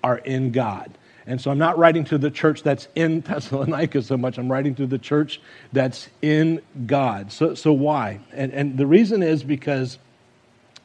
are 0.03 0.19
in 0.19 0.51
God. 0.51 0.91
And 1.27 1.39
so 1.41 1.51
I'm 1.51 1.57
not 1.57 1.77
writing 1.77 2.05
to 2.05 2.17
the 2.17 2.31
church 2.31 2.63
that's 2.63 2.87
in 2.95 3.19
Thessalonica 3.27 4.01
so 4.01 4.17
much. 4.17 4.37
I'm 4.37 4.51
writing 4.51 4.73
to 4.75 4.87
the 4.87 4.97
church 4.97 5.41
that's 5.73 6.07
in 6.21 6.61
God. 6.85 7.31
So, 7.31 7.53
so 7.53 7.73
why? 7.73 8.19
And, 8.31 8.53
and 8.53 8.77
the 8.77 8.87
reason 8.87 9.21
is 9.21 9.43
because 9.43 9.99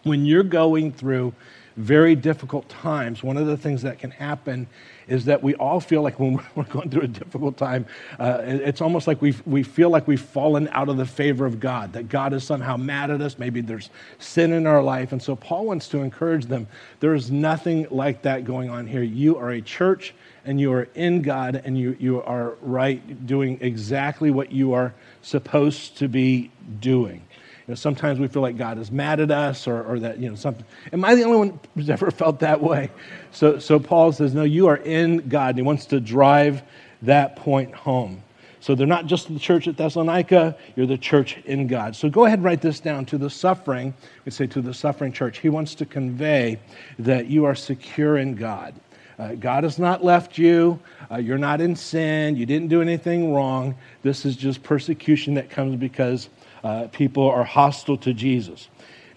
when 0.03 0.27
you're 0.27 0.43
going 0.43 0.93
through 0.93 1.33
very 1.77 2.15
difficult 2.15 2.69
times, 2.69 3.23
one 3.23 3.37
of 3.37 3.47
the 3.47 3.57
things 3.57 3.83
that 3.83 3.99
can 3.99 4.11
happen 4.11 4.67
is 5.09 5.25
that 5.25 5.43
we 5.43 5.55
all 5.55 5.81
feel 5.81 6.03
like 6.03 6.19
when 6.19 6.39
we're 6.55 6.65
going 6.65 6.91
through 6.91 7.03
a 7.03 7.09
difficult 7.09 7.57
time, 7.57 7.87
uh, 8.19 8.41
it's 8.45 8.81
almost 8.81 9.07
like 9.07 9.23
we 9.23 9.35
we 9.47 9.63
feel 9.63 9.91
like 9.91 10.07
we've 10.07 10.21
fallen 10.21 10.69
out 10.73 10.89
of 10.89 10.97
the 10.97 11.07
favor 11.07 11.47
of 11.47 11.61
God, 11.61 11.93
that 11.93 12.09
God 12.09 12.33
is 12.33 12.45
somehow 12.45 12.77
mad 12.77 13.11
at 13.11 13.21
us. 13.21 13.39
Maybe 13.39 13.61
there's 13.61 13.91
sin 14.19 14.53
in 14.53 14.67
our 14.67 14.83
life. 14.83 15.13
And 15.13 15.23
so 15.23 15.37
Paul 15.37 15.67
wants 15.67 15.89
to 15.89 15.99
encourage 15.99 16.47
them 16.47 16.67
there 17.01 17.15
is 17.15 17.31
nothing 17.31 17.87
like 17.91 18.23
that 18.23 18.45
going 18.45 18.71
on 18.71 18.87
here. 18.87 19.03
You 19.03 19.39
are 19.39 19.51
a 19.51 19.63
church 19.63 20.15
and 20.45 20.61
you 20.61 20.73
are 20.73 20.89
in 20.95 21.23
God 21.23 21.63
and 21.65 21.79
you, 21.79 21.97
you 21.99 22.23
are 22.23 22.57
right 22.63 23.27
doing 23.27 23.59
exactly 23.61 24.31
what 24.31 24.53
you 24.53 24.73
are 24.73 24.95
supposed 25.23 25.99
to 25.99 26.09
be 26.09 26.51
doing. 26.81 27.23
You 27.67 27.73
know, 27.73 27.75
sometimes 27.77 28.19
we 28.19 28.27
feel 28.27 28.43
like 28.43 28.57
God 28.57 28.79
is 28.79 28.91
mad 28.91 29.21
at 29.21 29.31
us 29.31 29.69
or, 29.69 29.85
or 29.85 30.01
that, 30.01 30.19
you 30.19 30.29
know, 30.29 30.35
something. 30.35 30.65
Am 30.93 31.05
I 31.05 31.15
the 31.15 31.23
only 31.23 31.39
one 31.39 31.61
who's 31.75 31.91
ever 31.91 32.11
felt 32.11 32.41
that 32.41 32.61
way? 32.61 32.91
So, 33.31 33.59
so 33.59 33.79
Paul 33.79 34.13
says, 34.13 34.35
no, 34.35 34.43
you 34.43 34.67
are 34.67 34.79
in 34.79 35.29
God. 35.29 35.51
And 35.51 35.59
he 35.59 35.63
wants 35.63 35.87
to 35.87 36.01
drive 36.01 36.63
that 37.03 37.37
point 37.37 37.75
home. 37.75 38.23
So 38.63 38.77
they're 38.77 38.87
not 38.87 39.07
just 39.07 39.33
the 39.33 39.41
church 39.41 39.67
at 39.67 39.77
Thessalonica, 39.77 40.57
you're 40.77 40.87
the 40.87 40.97
church 40.97 41.39
in 41.47 41.67
God. 41.67 41.97
So 41.97 42.09
go 42.09 42.27
ahead 42.27 42.39
and 42.39 42.45
write 42.45 42.61
this 42.61 42.79
down 42.79 43.05
to 43.07 43.19
the 43.19 43.29
suffering. 43.29 43.93
We 44.25 44.31
say 44.31 44.47
to 44.47 44.61
the 44.61 44.73
suffering 44.73 45.13
church. 45.13 45.39
He 45.39 45.49
wants 45.49 45.75
to 45.77 45.85
convey 45.85 46.61
that 47.01 47.27
you 47.27 47.45
are 47.45 47.57
secure 47.57 48.19
in 48.19 48.37
God. 48.37 48.75
Uh, 49.23 49.37
God 49.37 49.63
has 49.63 49.79
not 49.79 50.03
left 50.03 50.37
you. 50.37 50.81
Uh, 51.09 51.19
you're 51.19 51.39
not 51.39 51.61
in 51.61 51.77
sin. 51.77 52.35
You 52.35 52.45
didn't 52.45 52.67
do 52.67 52.83
anything 52.83 53.33
wrong. 53.33 53.77
This 54.03 54.25
is 54.25 54.35
just 54.35 54.65
persecution 54.65 55.35
that 55.35 55.49
comes 55.49 55.77
because 55.77 56.29
uh, 56.65 56.89
people 56.91 57.31
are 57.31 57.45
hostile 57.45 57.97
to 57.99 58.13
Jesus. 58.13 58.69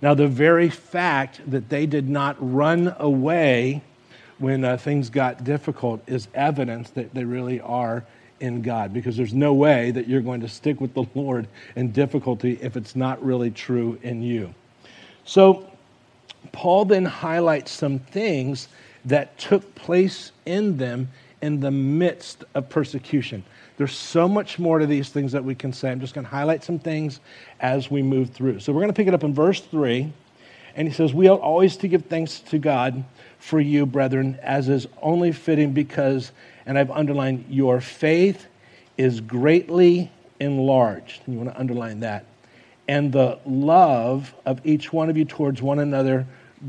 Now, 0.04 0.14
the 0.14 0.28
very 0.28 0.70
fact 0.70 1.42
that 1.50 1.70
they 1.70 1.88
did 1.88 2.08
not 2.08 2.36
run 2.40 2.96
away 3.00 3.82
when 4.38 4.64
uh, 4.64 4.78
things 4.78 5.10
got 5.10 5.44
difficult 5.44 6.08
is 6.08 6.28
evidence 6.36 6.92
that 6.92 7.12
they 7.16 7.24
really 7.24 7.60
are 7.62 8.06
in 8.40 8.62
God 8.62 8.94
because 8.94 9.18
there's 9.18 9.34
no 9.34 9.56
way 9.56 9.90
that 9.90 10.08
you're 10.08 10.22
going 10.22 10.42
to 10.42 10.50
stick 10.50 10.80
with 10.80 10.94
the 10.94 11.06
Lord 11.16 11.48
in 11.76 11.92
difficulty 11.92 12.60
if 12.62 12.78
it's 12.78 12.96
not 12.96 13.26
really 13.26 13.50
true 13.50 13.98
in 14.04 14.22
you. 14.22 14.54
So, 15.24 15.68
Paul 16.52 16.86
then 16.86 17.06
highlights 17.06 17.72
some 17.72 17.98
things 17.98 18.68
that 19.06 19.38
took 19.38 19.76
place 19.76 20.32
in 20.46 20.78
them 20.78 21.10
in 21.42 21.60
the 21.60 21.72
midst 21.72 22.44
of 22.56 22.70
persecution. 22.70 23.44
There's 23.78 23.96
so 23.96 24.28
much 24.28 24.58
more 24.58 24.80
to 24.80 24.86
these 24.86 25.10
things 25.10 25.32
that 25.34 25.44
we 25.44 25.54
can 25.54 25.74
say. 25.74 25.92
I'm 25.92 26.00
just 26.00 26.14
going 26.14 26.26
to 26.26 26.32
highlight 26.32 26.64
some 26.64 26.80
things 26.80 27.20
as 27.60 27.92
we 27.92 28.02
move 28.02 28.32
through. 28.32 28.60
So 28.60 28.72
we're 28.72 28.82
going 28.82 28.94
to 28.94 28.96
pick 28.96 29.08
it 29.08 29.14
up 29.14 29.24
in 29.24 29.34
verse 29.34 29.62
3. 29.62 30.12
And 30.76 30.88
he 30.88 30.94
says, 30.94 31.14
We 31.14 31.30
ought 31.30 31.42
always 31.42 31.78
to 31.78 31.88
give 31.88 32.06
thanks 32.06 32.40
to 32.40 32.58
God 32.58 33.04
for 33.40 33.60
you, 33.60 33.86
brethren, 33.86 34.40
as 34.42 34.70
is 34.70 34.88
only 35.02 35.32
fitting 35.32 35.72
because, 35.72 36.32
and 36.66 36.78
I've 36.78 36.92
underlined, 36.92 37.46
your 37.50 37.80
faith 37.82 38.48
is 38.98 39.22
greatly 39.22 40.12
enlarged. 40.40 41.22
You 41.28 41.38
want 41.38 41.50
to 41.50 41.60
underline 41.60 42.00
that. 42.02 42.26
And 42.88 43.12
the 43.12 43.40
love 43.46 44.34
of 44.46 44.66
each 44.66 44.94
one 44.94 45.10
of 45.10 45.18
you 45.18 45.26
towards 45.26 45.62
one 45.62 45.80
another 45.80 46.26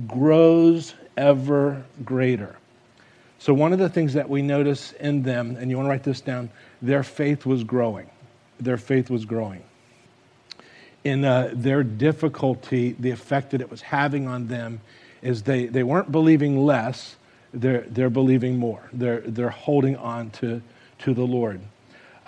grows 0.07 0.95
ever 1.17 1.85
greater. 2.05 2.57
So, 3.39 3.53
one 3.53 3.73
of 3.73 3.79
the 3.79 3.89
things 3.89 4.15
that 4.15 4.29
we 4.29 4.43
notice 4.43 4.93
in 4.93 5.23
them, 5.23 5.57
and 5.57 5.71
you 5.71 5.77
want 5.77 5.87
to 5.87 5.91
write 5.91 6.05
this 6.05 6.21
down, 6.21 6.51
their 6.81 7.03
faith 7.03 7.45
was 7.45 7.65
growing. 7.65 8.11
Their 8.59 8.79
faith 8.79 9.11
was 9.11 9.25
growing. 9.25 9.63
In 11.05 11.25
uh, 11.25 11.51
their 11.53 11.85
difficulty, 11.85 12.97
the 12.99 13.11
effect 13.11 13.51
that 13.51 13.61
it 13.61 13.71
was 13.71 13.83
having 13.83 14.27
on 14.27 14.49
them 14.49 14.81
is 15.23 15.43
they, 15.43 15.67
they 15.67 15.83
weren't 15.83 16.11
believing 16.11 16.65
less, 16.65 17.17
they're, 17.53 17.83
they're 17.89 18.11
believing 18.11 18.59
more. 18.59 18.83
They're, 18.93 19.21
they're 19.21 19.51
holding 19.51 19.97
on 19.97 20.31
to, 20.31 20.63
to 21.01 21.15
the 21.15 21.25
Lord. 21.25 21.61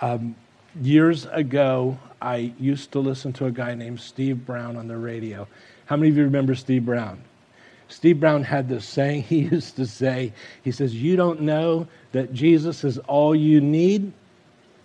Um, 0.01 0.35
years 0.79 1.25
ago, 1.25 1.97
I 2.21 2.53
used 2.59 2.91
to 2.93 2.99
listen 2.99 3.33
to 3.33 3.45
a 3.45 3.51
guy 3.51 3.75
named 3.75 3.99
Steve 3.99 4.45
Brown 4.45 4.77
on 4.77 4.87
the 4.87 4.97
radio. 4.97 5.47
How 5.85 5.97
many 5.97 6.09
of 6.09 6.17
you 6.17 6.23
remember 6.23 6.55
Steve 6.55 6.85
Brown? 6.85 7.21
Steve 7.89 8.19
Brown 8.19 8.43
had 8.43 8.69
this 8.69 8.85
saying 8.85 9.23
he 9.29 9.39
used 9.39 9.75
to 9.75 9.85
say, 9.85 10.31
he 10.63 10.71
says, 10.71 10.95
You 10.95 11.15
don't 11.15 11.41
know 11.41 11.87
that 12.13 12.33
Jesus 12.33 12.83
is 12.83 12.97
all 12.99 13.35
you 13.35 13.59
need 13.59 14.13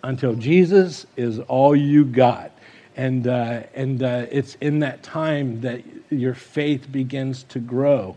until 0.03 0.35
Jesus 0.35 1.05
is 1.15 1.39
all 1.39 1.75
you 1.75 2.05
got. 2.05 2.51
And, 2.97 3.27
uh, 3.27 3.63
and 3.73 4.03
uh, 4.03 4.25
it's 4.31 4.55
in 4.61 4.79
that 4.79 5.03
time 5.03 5.61
that 5.61 5.81
your 6.09 6.33
faith 6.33 6.89
begins 6.91 7.43
to 7.43 7.59
grow. 7.59 8.15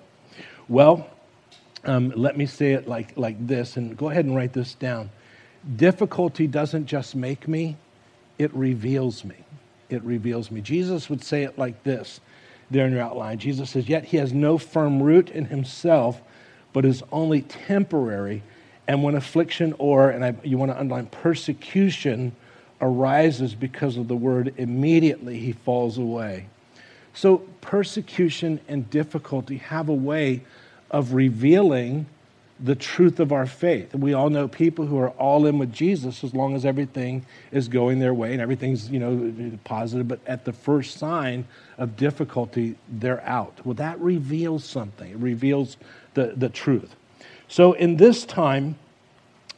Well, 0.69 1.09
um, 1.85 2.13
let 2.15 2.37
me 2.37 2.47
say 2.47 2.73
it 2.73 2.87
like, 2.87 3.17
like 3.17 3.45
this, 3.45 3.77
and 3.77 3.97
go 3.97 4.11
ahead 4.11 4.25
and 4.25 4.37
write 4.37 4.53
this 4.53 4.75
down. 4.75 5.11
Difficulty 5.77 6.47
doesn't 6.47 6.87
just 6.87 7.17
make 7.17 7.49
me, 7.49 7.77
it 8.39 8.55
reveals 8.55 9.25
me. 9.25 9.37
It 9.89 10.03
reveals 10.05 10.51
me. 10.51 10.61
Jesus 10.61 11.09
would 11.09 11.25
say 11.25 11.43
it 11.43 11.59
like 11.59 11.83
this 11.83 12.21
there 12.71 12.87
in 12.87 12.93
your 12.93 13.03
outline. 13.03 13.39
Jesus 13.39 13.71
says, 13.71 13.89
Yet 13.89 14.05
he 14.05 14.17
has 14.19 14.33
no 14.33 14.59
firm 14.59 15.03
root 15.03 15.31
in 15.31 15.47
himself, 15.47 16.21
but 16.73 16.85
is 16.85 17.03
only 17.13 17.43
temporary. 17.43 18.43
And 18.87 19.03
when 19.03 19.15
affliction 19.15 19.75
or, 19.79 20.11
and 20.11 20.25
I, 20.25 20.35
you 20.43 20.59
want 20.59 20.73
to 20.73 20.79
underline, 20.79 21.07
persecution 21.07 22.33
arises 22.81 23.55
because 23.55 23.97
of 23.97 24.09
the 24.09 24.17
word, 24.17 24.55
immediately 24.57 25.39
he 25.39 25.53
falls 25.53 25.99
away. 25.99 26.47
So, 27.15 27.39
persecution 27.61 28.61
and 28.69 28.89
difficulty 28.89 29.57
have 29.59 29.89
a 29.89 29.95
way 29.95 30.43
of 30.91 31.15
revealing 31.15 32.07
the 32.61 32.75
truth 32.75 33.21
of 33.21 33.33
our 33.33 33.47
faith. 33.47 33.95
We 33.95 34.15
all 34.15 34.31
know 34.31 34.49
people 34.49 34.87
who 34.87 34.99
are 34.99 35.11
all 35.11 35.47
in 35.47 35.59
with 35.59 35.73
Jesus 35.73 36.25
as 36.25 36.35
long 36.35 36.57
as 36.57 36.65
everything 36.65 37.25
is 37.53 37.69
going 37.69 37.99
their 38.01 38.15
way 38.15 38.33
and 38.33 38.41
everything's, 38.41 38.91
you 38.91 38.99
know, 38.99 39.59
positive, 39.65 40.09
but 40.09 40.21
at 40.27 40.45
the 40.45 40.53
first 40.53 40.99
sign 40.99 41.47
of 41.79 41.97
difficulty, 41.97 42.77
they're 42.89 43.25
out. 43.25 43.65
Well, 43.65 43.75
that 43.75 44.01
reveals 44.01 44.65
something. 44.65 45.11
It 45.11 45.19
reveals 45.19 45.77
the, 46.15 46.35
the 46.37 46.49
truth. 46.49 46.97
So 47.47 47.75
in 47.75 47.97
this 47.97 48.25
time, 48.25 48.77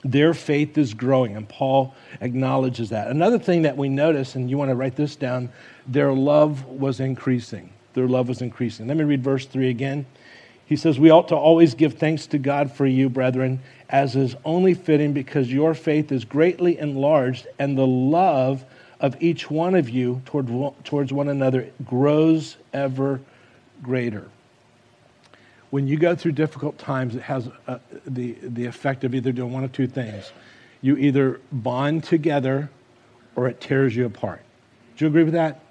their 0.04 0.32
faith 0.32 0.78
is 0.78 0.94
growing, 0.94 1.36
and 1.36 1.48
Paul 1.48 1.94
acknowledges 2.20 2.90
that. 2.90 3.08
Another 3.08 3.38
thing 3.38 3.62
that 3.62 3.76
we 3.76 3.88
notice, 3.88 4.34
and 4.34 4.48
you 4.48 4.56
want 4.56 4.70
to 4.70 4.74
write 4.74 4.96
this 4.96 5.16
down, 5.16 5.50
their 5.86 6.12
love 6.12 6.64
was 6.66 7.00
increasing. 7.00 7.70
Their 7.92 8.08
love 8.08 8.28
was 8.28 8.40
increasing. 8.40 8.86
Let 8.86 8.96
me 8.96 9.04
read 9.04 9.22
verse 9.22 9.46
3 9.46 9.68
again. 9.68 10.06
He 10.70 10.76
says, 10.76 11.00
We 11.00 11.10
ought 11.10 11.26
to 11.28 11.36
always 11.36 11.74
give 11.74 11.94
thanks 11.94 12.28
to 12.28 12.38
God 12.38 12.72
for 12.72 12.86
you, 12.86 13.08
brethren, 13.08 13.58
as 13.88 14.14
is 14.14 14.36
only 14.44 14.74
fitting, 14.74 15.12
because 15.12 15.52
your 15.52 15.74
faith 15.74 16.12
is 16.12 16.24
greatly 16.24 16.78
enlarged, 16.78 17.48
and 17.58 17.76
the 17.76 17.86
love 17.88 18.64
of 19.00 19.20
each 19.20 19.50
one 19.50 19.74
of 19.74 19.90
you 19.90 20.22
toward, 20.26 20.48
towards 20.84 21.12
one 21.12 21.28
another 21.28 21.68
grows 21.84 22.56
ever 22.72 23.20
greater. 23.82 24.28
When 25.70 25.88
you 25.88 25.96
go 25.96 26.14
through 26.14 26.32
difficult 26.32 26.78
times, 26.78 27.16
it 27.16 27.22
has 27.22 27.48
uh, 27.66 27.78
the, 28.06 28.36
the 28.40 28.66
effect 28.66 29.02
of 29.02 29.12
either 29.12 29.32
doing 29.32 29.50
one 29.50 29.64
of 29.64 29.72
two 29.72 29.88
things. 29.88 30.30
You 30.82 30.96
either 30.98 31.40
bond 31.50 32.04
together 32.04 32.70
or 33.34 33.48
it 33.48 33.60
tears 33.60 33.96
you 33.96 34.06
apart. 34.06 34.42
Do 34.96 35.04
you 35.04 35.08
agree 35.08 35.24
with 35.24 35.34
that? 35.34 35.62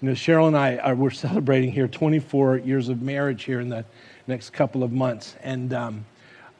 You 0.00 0.08
know, 0.08 0.14
Cheryl 0.14 0.46
and 0.46 0.56
I 0.56 0.76
are, 0.78 0.94
we're 0.94 1.10
celebrating 1.28 1.70
here 1.70 1.86
24 1.86 2.58
years 2.58 2.88
of 2.88 3.02
marriage 3.02 3.44
here 3.44 3.60
in 3.60 3.68
the 3.68 3.84
next 4.28 4.50
couple 4.50 4.82
of 4.82 4.92
months. 4.92 5.34
And 5.42 5.72
um, 5.72 6.04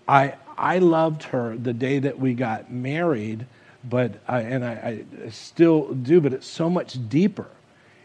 I, 0.08 0.34
I 0.56 0.78
loved 0.78 1.22
her 1.24 1.56
the 1.56 1.72
day 1.72 1.98
that 2.00 2.18
we 2.18 2.34
got 2.34 2.72
married, 2.72 3.46
but 3.84 4.14
I, 4.26 4.40
and 4.40 4.64
I, 4.64 5.04
I 5.26 5.28
still 5.30 5.92
do, 5.94 6.20
but 6.20 6.32
it's 6.32 6.46
so 6.46 6.68
much 6.68 6.98
deeper. 7.08 7.46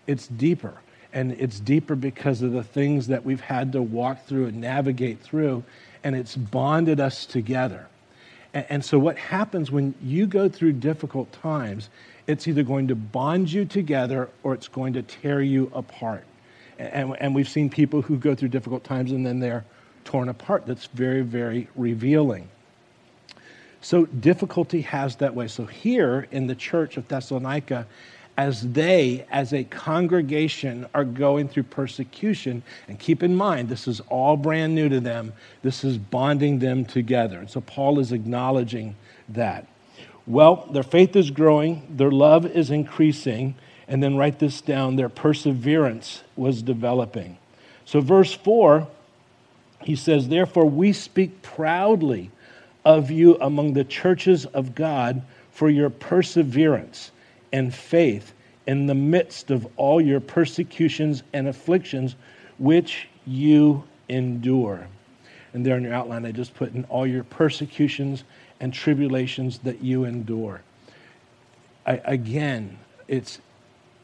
It's 0.05 0.27
deeper. 0.27 0.73
And 1.13 1.31
it's 1.33 1.59
deeper 1.59 1.95
because 1.95 2.41
of 2.41 2.51
the 2.51 2.63
things 2.63 3.07
that 3.07 3.23
we've 3.23 3.41
had 3.41 3.71
to 3.73 3.81
walk 3.81 4.25
through 4.25 4.47
and 4.47 4.59
navigate 4.59 5.19
through, 5.21 5.63
and 6.03 6.15
it's 6.15 6.35
bonded 6.35 6.99
us 6.99 7.25
together. 7.25 7.87
And, 8.53 8.65
and 8.69 8.85
so, 8.85 8.97
what 8.97 9.17
happens 9.17 9.71
when 9.71 9.93
you 10.01 10.25
go 10.25 10.49
through 10.49 10.73
difficult 10.73 11.31
times, 11.31 11.89
it's 12.25 12.47
either 12.47 12.63
going 12.63 12.87
to 12.87 12.95
bond 12.95 13.51
you 13.51 13.63
together 13.65 14.29
or 14.41 14.53
it's 14.53 14.67
going 14.67 14.93
to 14.93 15.03
tear 15.03 15.41
you 15.41 15.71
apart. 15.73 16.25
And, 16.91 17.15
and 17.19 17.35
we've 17.35 17.49
seen 17.49 17.69
people 17.69 18.01
who 18.01 18.17
go 18.17 18.35
through 18.35 18.49
difficult 18.49 18.83
times 18.83 19.11
and 19.11 19.25
then 19.25 19.39
they're 19.39 19.65
torn 20.03 20.29
apart. 20.29 20.65
That's 20.65 20.87
very, 20.87 21.21
very 21.21 21.67
revealing. 21.75 22.49
So 23.81 24.05
difficulty 24.05 24.81
has 24.81 25.17
that 25.17 25.35
way. 25.35 25.47
So 25.47 25.65
here 25.65 26.27
in 26.31 26.47
the 26.47 26.55
church 26.55 26.97
of 26.97 27.07
Thessalonica, 27.07 27.85
as 28.37 28.61
they, 28.71 29.25
as 29.29 29.53
a 29.53 29.63
congregation, 29.65 30.87
are 30.95 31.03
going 31.03 31.47
through 31.47 31.63
persecution, 31.63 32.63
and 32.87 32.99
keep 32.99 33.21
in 33.21 33.35
mind, 33.35 33.69
this 33.69 33.87
is 33.87 33.99
all 34.09 34.37
brand 34.37 34.73
new 34.73 34.89
to 34.89 34.99
them, 34.99 35.33
this 35.61 35.83
is 35.83 35.97
bonding 35.97 36.59
them 36.59 36.85
together. 36.85 37.39
And 37.39 37.49
so 37.49 37.61
Paul 37.61 37.99
is 37.99 38.11
acknowledging 38.11 38.95
that. 39.29 39.67
Well, 40.25 40.67
their 40.71 40.83
faith 40.83 41.15
is 41.15 41.29
growing, 41.29 41.85
their 41.97 42.11
love 42.11 42.45
is 42.45 42.71
increasing, 42.71 43.55
and 43.87 44.01
then 44.01 44.17
write 44.17 44.39
this 44.39 44.61
down 44.61 44.95
their 44.95 45.09
perseverance 45.09 46.23
was 46.35 46.61
developing. 46.61 47.37
So, 47.85 47.99
verse 48.01 48.33
4, 48.33 48.87
he 49.83 49.95
says, 49.95 50.29
Therefore, 50.29 50.65
we 50.65 50.93
speak 50.93 51.41
proudly 51.41 52.31
of 52.85 53.11
you 53.11 53.37
among 53.39 53.73
the 53.73 53.83
churches 53.83 54.45
of 54.45 54.75
God 54.75 55.21
for 55.51 55.69
your 55.69 55.89
perseverance 55.89 57.11
and 57.51 57.73
faith 57.73 58.33
in 58.65 58.85
the 58.85 58.95
midst 58.95 59.51
of 59.51 59.67
all 59.77 60.01
your 60.01 60.19
persecutions 60.19 61.23
and 61.33 61.47
afflictions 61.47 62.15
which 62.57 63.07
you 63.25 63.83
endure. 64.09 64.87
And 65.53 65.65
there 65.65 65.77
in 65.77 65.83
your 65.83 65.93
outline, 65.93 66.25
I 66.25 66.31
just 66.31 66.55
put 66.55 66.73
in 66.73 66.83
all 66.85 67.05
your 67.05 67.23
persecutions 67.23 68.23
and 68.59 68.73
tribulations 68.73 69.59
that 69.59 69.81
you 69.81 70.05
endure. 70.05 70.61
I, 71.85 72.01
again, 72.05 72.77
it's 73.07 73.39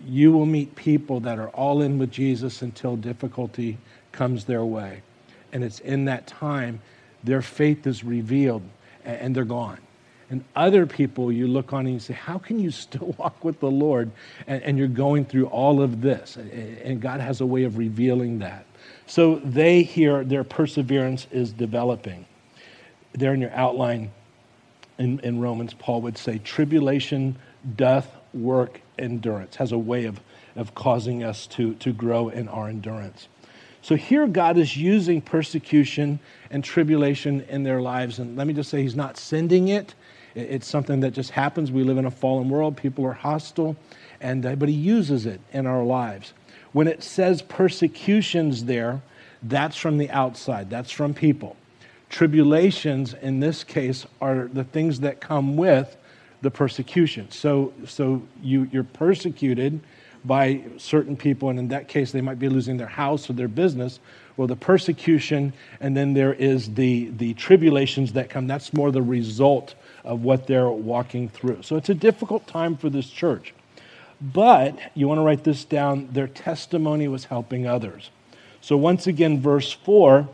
you 0.06 0.32
will 0.32 0.46
meet 0.46 0.76
people 0.76 1.20
that 1.22 1.40
are 1.40 1.50
all 1.50 1.82
in 1.82 1.98
with 1.98 2.12
Jesus 2.12 2.62
until 2.62 2.96
difficulty 2.96 3.78
comes 4.12 4.46
their 4.46 4.64
way. 4.64 5.02
And 5.52 5.64
it's 5.64 5.80
in 5.80 6.06
that 6.06 6.28
time 6.28 6.82
their 7.24 7.42
faith 7.42 7.86
is 7.86 8.04
revealed 8.04 8.64
and 9.04 9.36
they're 9.36 9.46
gone. 9.46 9.80
And 10.30 10.44
other 10.56 10.86
people 10.86 11.32
you 11.32 11.48
look 11.48 11.74
on 11.74 11.86
and 11.86 11.96
you 11.96 12.00
say, 12.00 12.14
How 12.14 12.38
can 12.38 12.60
you 12.60 12.72
still 12.86 13.16
walk 13.18 13.44
with 13.44 13.60
the 13.60 13.72
Lord? 13.72 14.12
And, 14.48 14.62
and 14.64 14.78
you're 14.78 14.88
going 14.88 15.26
through 15.26 15.48
all 15.48 15.82
of 15.82 16.02
this. 16.02 16.38
And 16.38 17.02
God 17.02 17.20
has 17.20 17.42
a 17.42 17.46
way 17.46 17.64
of 17.64 17.78
revealing 17.78 18.40
that. 18.40 18.66
So 19.08 19.38
they 19.38 19.84
here, 19.84 20.24
their 20.24 20.44
perseverance 20.44 21.28
is 21.32 21.52
developing. 21.52 22.26
There 23.14 23.34
in 23.34 23.42
your 23.42 23.52
outline 23.52 24.12
in, 25.00 25.20
in 25.22 25.40
Romans, 25.40 25.74
Paul 25.74 26.02
would 26.02 26.18
say, 26.18 26.38
Tribulation 26.40 27.38
doth 27.76 28.08
work 28.34 28.82
endurance, 29.00 29.56
has 29.56 29.72
a 29.72 29.78
way 29.78 30.06
of, 30.06 30.20
of 30.56 30.76
causing 30.76 31.24
us 31.24 31.48
to, 31.48 31.74
to 31.76 31.92
grow 31.94 32.30
in 32.30 32.48
our 32.48 32.68
endurance. 32.68 33.28
So 33.82 33.96
here, 33.96 34.28
God 34.28 34.58
is 34.58 34.76
using 34.76 35.22
persecution 35.22 36.20
and 36.52 36.64
tribulation 36.64 37.42
in 37.50 37.64
their 37.64 37.82
lives. 37.82 38.20
And 38.20 38.36
let 38.36 38.46
me 38.46 38.54
just 38.54 38.70
say, 38.70 38.82
He's 38.82 38.96
not 38.96 39.18
sending 39.18 39.70
it, 39.70 39.96
it's 40.36 40.68
something 40.68 41.00
that 41.00 41.12
just 41.12 41.32
happens. 41.32 41.72
We 41.72 41.84
live 41.84 41.98
in 41.98 42.06
a 42.06 42.12
fallen 42.12 42.50
world, 42.50 42.78
people 42.78 43.06
are 43.06 43.14
hostile, 43.14 43.76
and, 44.22 44.46
uh, 44.46 44.56
but 44.56 44.70
He 44.70 44.76
uses 44.76 45.26
it 45.26 45.40
in 45.54 45.66
our 45.66 45.84
lives. 45.84 46.34
When 46.72 46.88
it 46.88 47.02
says 47.04 47.42
persecutions 47.42 48.66
there, 48.66 49.02
that's 49.44 49.78
from 49.78 49.98
the 49.98 50.10
outside, 50.10 50.70
that's 50.70 50.92
from 50.92 51.14
people. 51.14 51.56
Tribulations, 52.10 53.14
in 53.14 53.40
this 53.40 53.64
case, 53.64 54.06
are 54.20 54.50
the 54.52 54.64
things 54.64 55.00
that 55.00 55.22
come 55.22 55.56
with 55.56 55.96
the 56.42 56.52
persecution. 56.52 57.30
So, 57.32 57.74
so 57.86 58.22
you, 58.42 58.70
you're 58.72 58.84
persecuted 58.84 59.80
by 60.26 60.62
certain 60.78 61.16
people, 61.16 61.50
and 61.50 61.60
in 61.60 61.68
that 61.70 61.88
case, 61.88 62.12
they 62.12 62.22
might 62.22 62.40
be 62.40 62.50
losing 62.50 62.78
their 62.78 62.88
house 62.88 63.30
or 63.30 63.34
their 63.34 63.48
business. 63.48 64.00
Well, 64.38 64.48
the 64.48 64.56
persecution, 64.56 65.54
and 65.80 65.96
then 65.96 66.14
there 66.14 66.34
is 66.34 66.74
the, 66.74 67.10
the 67.18 67.34
tribulations 67.36 68.14
that 68.14 68.30
come. 68.30 68.48
That's 68.48 68.74
more 68.74 68.92
the 68.92 69.02
result 69.02 69.76
of 70.04 70.24
what 70.24 70.48
they're 70.48 70.70
walking 70.70 71.30
through. 71.30 71.64
So 71.64 71.76
it's 71.76 71.90
a 71.90 71.94
difficult 71.94 72.48
time 72.48 72.76
for 72.76 72.90
this 72.90 73.10
church. 73.10 73.54
But 74.22 74.78
you 74.96 75.08
want 75.08 75.20
to 75.20 75.24
write 75.24 75.46
this 75.46 75.64
down 75.64 76.10
their 76.12 76.28
testimony 76.28 77.08
was 77.08 77.26
helping 77.26 77.66
others. 77.68 78.12
So 78.62 78.76
once 78.76 79.08
again, 79.08 79.40
verse 79.42 79.72
4 79.72 80.28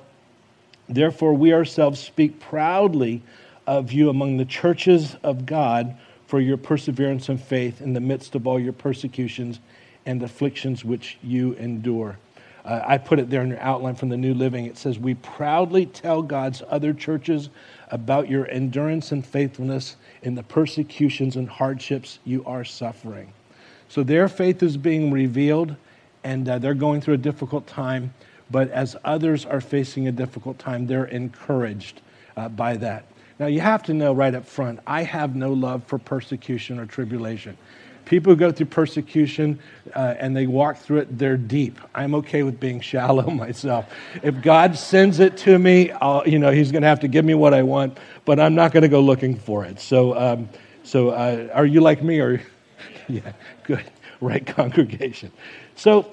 Therefore, 0.88 1.34
we 1.34 1.54
ourselves 1.54 2.00
speak 2.00 2.40
proudly 2.40 3.24
of 3.68 3.92
you 3.92 4.10
among 4.10 4.38
the 4.38 4.46
churches 4.46 5.16
of 5.24 5.46
God 5.46 5.98
for 6.28 6.40
your 6.40 6.58
perseverance 6.58 7.30
and 7.30 7.42
faith 7.42 7.82
in 7.82 7.94
the 7.94 8.00
midst 8.00 8.36
of 8.36 8.48
all 8.48 8.60
your 8.60 8.74
persecutions 8.74 9.60
and 10.06 10.22
afflictions 10.22 10.84
which 10.84 11.18
you 11.24 11.54
endure. 11.54 12.18
Uh, 12.64 12.82
I 12.84 12.98
put 12.98 13.20
it 13.20 13.30
there 13.30 13.42
in 13.42 13.50
your 13.50 13.60
outline 13.60 13.96
from 13.96 14.10
the 14.10 14.18
New 14.18 14.34
Living. 14.34 14.66
It 14.66 14.78
says, 14.78 14.98
We 14.98 15.14
proudly 15.16 15.86
tell 15.86 16.24
God's 16.24 16.64
other 16.68 16.94
churches 16.94 17.50
about 17.90 18.28
your 18.28 18.50
endurance 18.50 19.12
and 19.12 19.26
faithfulness 19.26 19.98
in 20.24 20.34
the 20.34 20.42
persecutions 20.42 21.36
and 21.36 21.48
hardships 21.48 22.18
you 22.26 22.44
are 22.46 22.64
suffering. 22.64 23.32
So 23.88 24.02
their 24.02 24.28
faith 24.28 24.64
is 24.64 24.78
being 24.78 25.12
revealed, 25.12 25.76
and 26.24 26.50
uh, 26.50 26.58
they're 26.58 26.74
going 26.74 27.02
through 27.02 27.14
a 27.16 27.18
difficult 27.18 27.68
time. 27.68 28.14
But 28.50 28.72
as 28.72 28.96
others 29.04 29.46
are 29.46 29.62
facing 29.62 30.08
a 30.08 30.12
difficult 30.12 30.58
time, 30.58 30.88
they're 30.88 31.06
encouraged 31.06 32.02
uh, 32.36 32.50
by 32.50 32.78
that. 32.78 33.06
Now, 33.38 33.48
you 33.48 33.60
have 33.60 33.84
to 33.84 33.94
know 33.94 34.14
right 34.14 34.34
up 34.34 34.46
front 34.46 34.80
I 34.88 35.04
have 35.04 35.36
no 35.36 35.54
love 35.54 35.84
for 35.86 35.98
persecution 35.98 36.80
or 36.80 36.86
tribulation. 36.86 37.58
People 38.06 38.34
who 38.34 38.38
go 38.38 38.52
through 38.52 38.68
persecution 38.68 39.60
uh, 39.96 40.14
and 40.20 40.38
they 40.38 40.46
walk 40.46 40.78
through 40.78 41.00
it, 41.00 41.18
they're 41.18 41.38
deep. 41.38 41.80
I'm 41.96 42.14
okay 42.16 42.44
with 42.44 42.60
being 42.60 42.80
shallow 42.92 43.30
myself. 43.30 43.92
If 44.22 44.42
God 44.42 44.78
sends 44.78 45.20
it 45.20 45.38
to 45.38 45.58
me, 45.58 45.92
I'll, 45.92 46.28
you 46.28 46.38
know, 46.38 46.52
He's 46.52 46.72
going 46.72 46.84
to 46.84 46.88
have 46.88 47.00
to 47.02 47.08
give 47.08 47.26
me 47.26 47.34
what 47.34 47.54
I 47.54 47.64
want, 47.64 47.98
but 48.24 48.40
I'm 48.40 48.56
not 48.56 48.72
going 48.72 48.84
to 48.84 48.90
go 48.90 49.02
looking 49.02 49.36
for 49.36 49.66
it. 49.66 49.80
So, 49.80 50.18
um, 50.18 50.50
so 50.84 51.10
uh, 51.10 51.50
are 51.54 51.66
you 51.66 51.82
like 51.82 52.04
me? 52.04 52.20
Or 52.20 52.42
yeah, 53.08 53.34
good, 53.64 53.84
right 54.22 54.46
congregation. 54.56 55.32
So, 55.76 56.12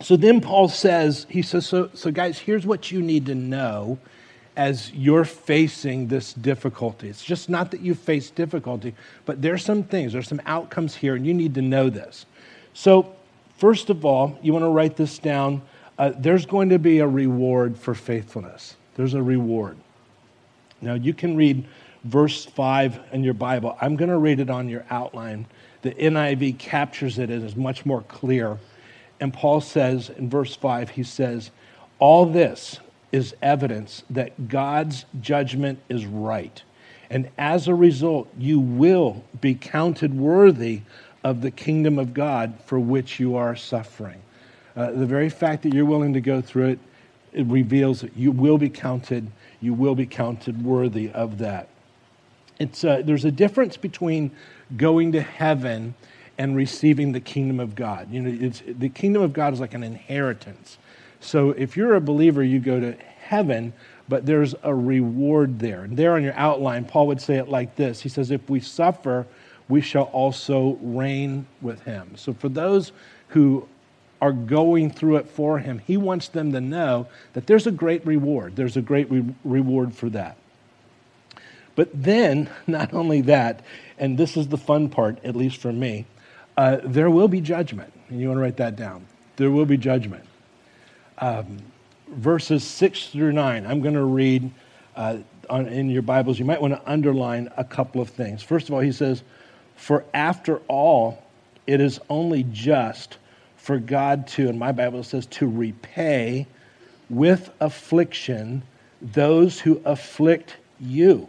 so 0.00 0.16
then 0.16 0.40
Paul 0.40 0.68
says, 0.68 1.26
he 1.28 1.42
says, 1.42 1.66
so, 1.66 1.90
so 1.94 2.10
guys, 2.10 2.38
here's 2.38 2.66
what 2.66 2.90
you 2.90 3.02
need 3.02 3.26
to 3.26 3.34
know 3.34 3.98
as 4.56 4.92
you're 4.92 5.24
facing 5.24 6.08
this 6.08 6.34
difficulty. 6.34 7.08
It's 7.08 7.24
just 7.24 7.48
not 7.48 7.70
that 7.70 7.80
you 7.80 7.94
face 7.94 8.30
difficulty, 8.30 8.94
but 9.24 9.40
there's 9.40 9.64
some 9.64 9.82
things, 9.82 10.12
there's 10.12 10.28
some 10.28 10.42
outcomes 10.46 10.94
here, 10.94 11.14
and 11.14 11.26
you 11.26 11.32
need 11.32 11.54
to 11.54 11.62
know 11.62 11.88
this. 11.88 12.26
So, 12.74 13.14
first 13.56 13.90
of 13.90 14.04
all, 14.04 14.38
you 14.42 14.52
want 14.52 14.64
to 14.64 14.70
write 14.70 14.96
this 14.96 15.18
down. 15.18 15.62
Uh, 15.98 16.12
there's 16.18 16.46
going 16.46 16.68
to 16.70 16.78
be 16.78 16.98
a 16.98 17.06
reward 17.06 17.78
for 17.78 17.94
faithfulness. 17.94 18.76
There's 18.94 19.14
a 19.14 19.22
reward. 19.22 19.76
Now, 20.80 20.94
you 20.94 21.14
can 21.14 21.36
read 21.36 21.64
verse 22.04 22.44
5 22.44 23.00
in 23.12 23.24
your 23.24 23.34
Bible. 23.34 23.76
I'm 23.80 23.96
going 23.96 24.10
to 24.10 24.18
read 24.18 24.40
it 24.40 24.50
on 24.50 24.68
your 24.68 24.84
outline. 24.90 25.46
The 25.82 25.92
NIV 25.92 26.58
captures 26.58 27.18
it 27.18 27.30
and 27.30 27.44
is 27.44 27.56
much 27.56 27.86
more 27.86 28.02
clear. 28.02 28.58
And 29.20 29.32
Paul 29.32 29.60
says 29.60 30.10
in 30.10 30.28
verse 30.28 30.54
5, 30.56 30.90
he 30.90 31.04
says, 31.04 31.50
All 31.98 32.26
this, 32.26 32.80
is 33.12 33.34
evidence 33.42 34.02
that 34.10 34.48
God's 34.48 35.04
judgment 35.20 35.78
is 35.88 36.06
right. 36.06 36.62
And 37.10 37.28
as 37.36 37.68
a 37.68 37.74
result, 37.74 38.28
you 38.38 38.58
will 38.58 39.22
be 39.40 39.54
counted 39.54 40.14
worthy 40.14 40.80
of 41.22 41.42
the 41.42 41.50
kingdom 41.50 41.98
of 41.98 42.14
God 42.14 42.58
for 42.64 42.80
which 42.80 43.20
you 43.20 43.36
are 43.36 43.54
suffering. 43.54 44.20
Uh, 44.74 44.92
the 44.92 45.06
very 45.06 45.28
fact 45.28 45.62
that 45.62 45.74
you're 45.74 45.84
willing 45.84 46.14
to 46.14 46.20
go 46.20 46.40
through 46.40 46.68
it, 46.68 46.78
it 47.34 47.46
reveals 47.46 48.00
that 48.00 48.16
you 48.16 48.32
will 48.32 48.56
be 48.56 48.70
counted, 48.70 49.30
you 49.60 49.74
will 49.74 49.94
be 49.94 50.06
counted 50.06 50.64
worthy 50.64 51.10
of 51.10 51.38
that. 51.38 51.68
It's, 52.58 52.82
uh, 52.82 53.02
there's 53.04 53.26
a 53.26 53.30
difference 53.30 53.76
between 53.76 54.30
going 54.76 55.12
to 55.12 55.20
heaven 55.20 55.94
and 56.38 56.56
receiving 56.56 57.12
the 57.12 57.20
kingdom 57.20 57.60
of 57.60 57.74
God. 57.74 58.10
You 58.10 58.22
know, 58.22 58.50
the 58.66 58.88
kingdom 58.88 59.22
of 59.22 59.32
God 59.32 59.52
is 59.52 59.60
like 59.60 59.74
an 59.74 59.82
inheritance. 59.82 60.78
So 61.22 61.50
if 61.50 61.76
you're 61.76 61.94
a 61.94 62.00
believer, 62.00 62.42
you 62.42 62.58
go 62.58 62.80
to 62.80 62.92
heaven, 62.92 63.72
but 64.08 64.26
there's 64.26 64.54
a 64.62 64.74
reward 64.74 65.60
there. 65.60 65.84
And 65.84 65.96
there 65.96 66.14
on 66.14 66.22
your 66.22 66.34
outline, 66.34 66.84
Paul 66.84 67.06
would 67.06 67.20
say 67.20 67.36
it 67.36 67.48
like 67.48 67.76
this 67.76 68.00
He 68.00 68.08
says, 68.08 68.30
If 68.30 68.50
we 68.50 68.60
suffer, 68.60 69.26
we 69.68 69.80
shall 69.80 70.04
also 70.04 70.78
reign 70.82 71.46
with 71.60 71.82
him. 71.82 72.16
So 72.16 72.34
for 72.34 72.48
those 72.48 72.92
who 73.28 73.68
are 74.20 74.32
going 74.32 74.90
through 74.90 75.16
it 75.16 75.28
for 75.28 75.58
him, 75.60 75.78
he 75.78 75.96
wants 75.96 76.28
them 76.28 76.52
to 76.52 76.60
know 76.60 77.06
that 77.32 77.46
there's 77.46 77.66
a 77.66 77.72
great 77.72 78.04
reward. 78.04 78.56
There's 78.56 78.76
a 78.76 78.82
great 78.82 79.10
re- 79.10 79.34
reward 79.44 79.94
for 79.94 80.10
that. 80.10 80.36
But 81.74 81.88
then, 81.94 82.50
not 82.66 82.92
only 82.92 83.20
that, 83.22 83.64
and 83.96 84.18
this 84.18 84.36
is 84.36 84.48
the 84.48 84.58
fun 84.58 84.88
part, 84.88 85.24
at 85.24 85.36
least 85.36 85.58
for 85.58 85.72
me, 85.72 86.06
uh, 86.56 86.78
there 86.84 87.10
will 87.10 87.28
be 87.28 87.40
judgment. 87.40 87.92
And 88.08 88.20
you 88.20 88.28
want 88.28 88.38
to 88.38 88.42
write 88.42 88.56
that 88.56 88.76
down. 88.76 89.06
There 89.36 89.50
will 89.50 89.64
be 89.64 89.76
judgment 89.76 90.24
um, 91.22 91.58
verses 92.08 92.64
6 92.64 93.06
through 93.06 93.32
9. 93.32 93.64
I'm 93.64 93.80
going 93.80 93.94
to 93.94 94.04
read 94.04 94.50
uh, 94.96 95.18
on, 95.48 95.68
in 95.68 95.88
your 95.88 96.02
Bibles. 96.02 96.38
You 96.38 96.44
might 96.44 96.60
want 96.60 96.74
to 96.74 96.90
underline 96.90 97.48
a 97.56 97.64
couple 97.64 98.00
of 98.00 98.10
things. 98.10 98.42
First 98.42 98.68
of 98.68 98.74
all, 98.74 98.80
he 98.80 98.90
says, 98.90 99.22
For 99.76 100.04
after 100.12 100.56
all, 100.66 101.22
it 101.68 101.80
is 101.80 102.00
only 102.10 102.42
just 102.50 103.18
for 103.56 103.78
God 103.78 104.26
to, 104.28 104.48
and 104.48 104.58
my 104.58 104.72
Bible 104.72 105.04
says, 105.04 105.26
to 105.26 105.48
repay 105.48 106.44
with 107.08 107.50
affliction 107.60 108.62
those 109.00 109.60
who 109.60 109.80
afflict 109.84 110.56
you, 110.80 111.28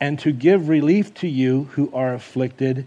and 0.00 0.18
to 0.18 0.32
give 0.32 0.68
relief 0.68 1.14
to 1.14 1.28
you 1.28 1.64
who 1.72 1.92
are 1.94 2.14
afflicted, 2.14 2.84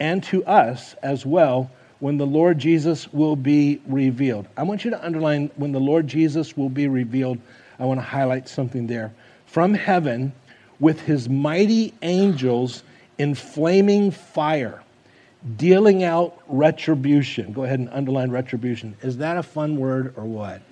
and 0.00 0.24
to 0.24 0.42
us 0.46 0.94
as 1.02 1.26
well 1.26 1.70
when 2.00 2.16
the 2.16 2.26
Lord 2.26 2.58
Jesus 2.58 3.12
will 3.12 3.36
be 3.36 3.80
revealed. 3.86 4.46
I 4.56 4.62
want 4.62 4.84
you 4.84 4.90
to 4.90 5.04
underline 5.04 5.50
when 5.56 5.72
the 5.72 5.80
Lord 5.80 6.06
Jesus 6.06 6.56
will 6.56 6.68
be 6.68 6.88
revealed. 6.88 7.38
I 7.78 7.84
want 7.84 7.98
to 7.98 8.04
highlight 8.04 8.48
something 8.48 8.86
there. 8.86 9.12
From 9.46 9.74
heaven, 9.74 10.32
with 10.80 11.00
his 11.00 11.28
mighty 11.28 11.94
angels 12.02 12.82
in 13.18 13.34
flaming 13.34 14.10
fire, 14.10 14.82
dealing 15.56 16.04
out 16.04 16.40
retribution. 16.46 17.52
Go 17.52 17.64
ahead 17.64 17.78
and 17.78 17.88
underline 17.90 18.30
retribution. 18.30 18.96
Is 19.02 19.18
that 19.18 19.36
a 19.36 19.42
fun 19.42 19.76
word 19.76 20.14
or 20.16 20.24
what? 20.24 20.62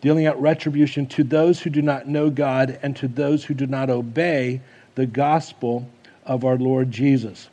Dealing 0.00 0.26
out 0.26 0.40
retribution 0.40 1.06
to 1.06 1.24
those 1.24 1.60
who 1.60 1.70
do 1.70 1.82
not 1.82 2.06
know 2.06 2.30
God 2.30 2.78
and 2.82 2.96
to 2.96 3.08
those 3.08 3.44
who 3.44 3.54
do 3.54 3.66
not 3.66 3.90
obey 3.90 4.60
the 4.94 5.06
gospel 5.06 5.88
of 6.24 6.44
our 6.44 6.56
Lord 6.56 6.90
Jesus. 6.90 7.48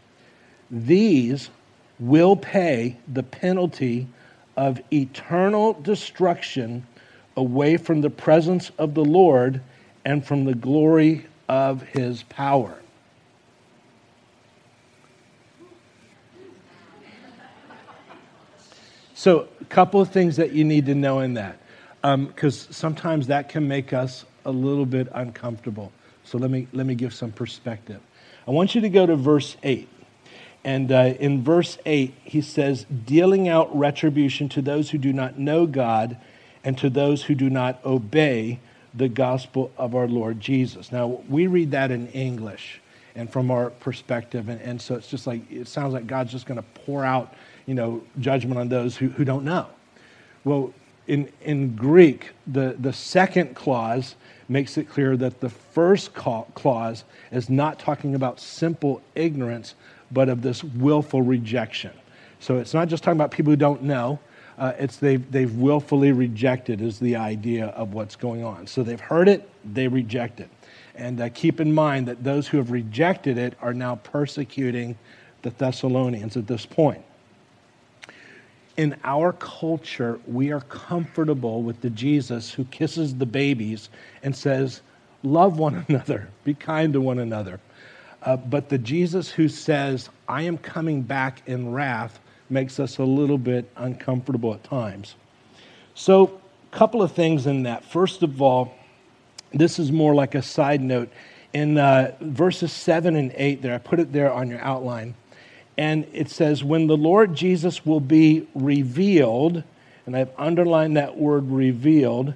These 0.69 1.49
will 1.99 2.35
pay 2.35 2.97
the 3.11 3.23
penalty 3.23 4.07
of 4.57 4.81
eternal 4.91 5.73
destruction 5.73 6.85
away 7.37 7.77
from 7.77 8.01
the 8.01 8.09
presence 8.09 8.71
of 8.77 8.93
the 8.93 9.03
Lord 9.03 9.61
and 10.03 10.25
from 10.25 10.45
the 10.45 10.55
glory 10.55 11.25
of 11.49 11.81
his 11.81 12.23
power. 12.23 12.79
So, 19.13 19.47
a 19.61 19.65
couple 19.65 20.01
of 20.01 20.09
things 20.11 20.35
that 20.35 20.51
you 20.51 20.63
need 20.63 20.85
to 20.87 20.95
know 20.95 21.19
in 21.19 21.35
that, 21.35 21.57
because 22.01 22.67
um, 22.67 22.73
sometimes 22.73 23.27
that 23.27 23.49
can 23.49 23.67
make 23.67 23.93
us 23.93 24.25
a 24.45 24.51
little 24.51 24.85
bit 24.85 25.07
uncomfortable. 25.13 25.91
So, 26.25 26.37
let 26.37 26.51
me, 26.51 26.67
let 26.73 26.85
me 26.85 26.95
give 26.95 27.13
some 27.13 27.31
perspective. 27.31 28.01
I 28.47 28.51
want 28.51 28.75
you 28.75 28.81
to 28.81 28.89
go 28.89 29.05
to 29.05 29.15
verse 29.15 29.55
8. 29.63 29.87
And 30.65 30.91
uh, 30.91 31.13
in 31.19 31.43
verse 31.43 31.77
8, 31.85 32.15
he 32.23 32.41
says, 32.41 32.87
dealing 33.05 33.47
out 33.47 33.77
retribution 33.77 34.49
to 34.49 34.63
those 34.63 34.89
who 34.89 34.97
do 34.97 35.13
not 35.13 35.37
know 35.37 35.67
God 35.67 36.17
and 36.63 36.75
to 36.79 36.89
those 36.89 37.21
who 37.21 37.35
do 37.35 37.51
not 37.51 37.79
obey 37.85 38.59
the 38.91 39.07
gospel 39.07 39.71
of 39.77 39.93
our 39.93 40.07
Lord 40.07 40.41
Jesus. 40.41 40.91
Now, 40.91 41.21
we 41.29 41.45
read 41.45 41.69
that 41.71 41.91
in 41.91 42.07
English 42.07 42.81
and 43.13 43.31
from 43.31 43.51
our 43.51 43.69
perspective, 43.69 44.49
and, 44.49 44.59
and 44.59 44.81
so 44.81 44.95
it's 44.95 45.07
just 45.07 45.27
like, 45.27 45.49
it 45.51 45.67
sounds 45.67 45.93
like 45.93 46.07
God's 46.07 46.31
just 46.31 46.47
going 46.47 46.57
to 46.57 46.65
pour 46.73 47.05
out, 47.05 47.35
you 47.67 47.75
know, 47.75 48.01
judgment 48.19 48.59
on 48.59 48.67
those 48.67 48.97
who, 48.97 49.09
who 49.09 49.23
don't 49.23 49.45
know. 49.45 49.67
Well, 50.45 50.73
in, 51.05 51.31
in 51.41 51.75
Greek, 51.75 52.31
the, 52.47 52.75
the 52.79 52.91
second 52.91 53.55
clause 53.55 54.15
makes 54.47 54.77
it 54.77 54.89
clear 54.89 55.17
that 55.17 55.39
the 55.39 55.49
first 55.49 56.13
clause 56.13 57.03
is 57.31 57.49
not 57.49 57.79
talking 57.79 58.15
about 58.15 58.39
simple 58.39 59.01
ignorance, 59.15 59.75
but 60.11 60.29
of 60.29 60.41
this 60.41 60.63
willful 60.63 61.21
rejection. 61.21 61.91
So 62.39 62.57
it's 62.57 62.73
not 62.73 62.87
just 62.87 63.03
talking 63.03 63.17
about 63.17 63.31
people 63.31 63.51
who 63.51 63.57
don't 63.57 63.83
know, 63.83 64.19
uh, 64.57 64.73
it's 64.77 64.97
they've, 64.97 65.29
they've 65.31 65.53
willfully 65.53 66.11
rejected, 66.11 66.81
is 66.81 66.99
the 66.99 67.15
idea 67.15 67.67
of 67.67 67.93
what's 67.93 68.15
going 68.15 68.43
on. 68.43 68.67
So 68.67 68.83
they've 68.83 68.99
heard 68.99 69.27
it, 69.27 69.49
they 69.73 69.87
reject 69.87 70.39
it. 70.39 70.49
And 70.95 71.19
uh, 71.19 71.29
keep 71.29 71.59
in 71.59 71.73
mind 71.73 72.07
that 72.07 72.23
those 72.23 72.47
who 72.47 72.57
have 72.57 72.71
rejected 72.71 73.37
it 73.37 73.55
are 73.61 73.73
now 73.73 73.95
persecuting 73.97 74.97
the 75.41 75.49
Thessalonians 75.49 76.37
at 76.37 76.47
this 76.47 76.65
point 76.65 77.03
in 78.77 78.95
our 79.03 79.31
culture, 79.33 80.19
we 80.27 80.51
are 80.51 80.61
comfortable 80.61 81.61
with 81.63 81.81
the 81.81 81.89
Jesus 81.89 82.51
who 82.51 82.65
kisses 82.65 83.15
the 83.15 83.25
babies 83.25 83.89
and 84.23 84.35
says, 84.35 84.81
Love 85.23 85.57
one 85.57 85.85
another, 85.89 86.29
be 86.43 86.53
kind 86.53 86.93
to 86.93 87.01
one 87.01 87.19
another. 87.19 87.59
Uh, 88.21 88.35
but 88.37 88.69
the 88.69 88.77
Jesus 88.77 89.29
who 89.29 89.47
says, 89.47 90.09
I 90.27 90.43
am 90.43 90.57
coming 90.57 91.01
back 91.01 91.41
in 91.47 91.71
wrath, 91.71 92.19
makes 92.49 92.79
us 92.79 92.97
a 92.97 93.03
little 93.03 93.37
bit 93.37 93.69
uncomfortable 93.75 94.53
at 94.53 94.63
times. 94.63 95.15
So, 95.95 96.39
a 96.71 96.75
couple 96.75 97.01
of 97.01 97.11
things 97.11 97.47
in 97.47 97.63
that. 97.63 97.85
First 97.85 98.21
of 98.21 98.41
all, 98.41 98.75
this 99.51 99.79
is 99.79 99.91
more 99.91 100.13
like 100.13 100.35
a 100.35 100.41
side 100.41 100.81
note. 100.81 101.09
In 101.53 101.77
uh, 101.77 102.15
verses 102.19 102.71
7 102.73 103.15
and 103.15 103.31
8, 103.35 103.61
there, 103.61 103.73
I 103.73 103.77
put 103.77 103.99
it 103.99 104.11
there 104.11 104.31
on 104.31 104.49
your 104.49 104.59
outline 104.59 105.15
and 105.77 106.07
it 106.13 106.29
says, 106.29 106.63
when 106.63 106.87
the 106.87 106.97
Lord 106.97 107.35
Jesus 107.35 107.85
will 107.85 107.99
be 107.99 108.47
revealed, 108.55 109.63
and 110.05 110.15
I've 110.15 110.31
underlined 110.37 110.97
that 110.97 111.17
word 111.17 111.49
revealed, 111.49 112.33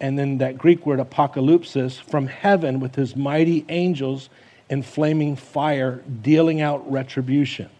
and 0.00 0.18
then 0.18 0.38
that 0.38 0.58
Greek 0.58 0.86
word 0.86 1.00
apocalypsis, 1.00 2.00
from 2.00 2.26
heaven 2.26 2.80
with 2.80 2.94
his 2.94 3.16
mighty 3.16 3.64
angels 3.68 4.28
in 4.68 4.82
flaming 4.82 5.36
fire, 5.36 6.02
dealing 6.22 6.60
out 6.60 6.90
retribution. 6.90 7.70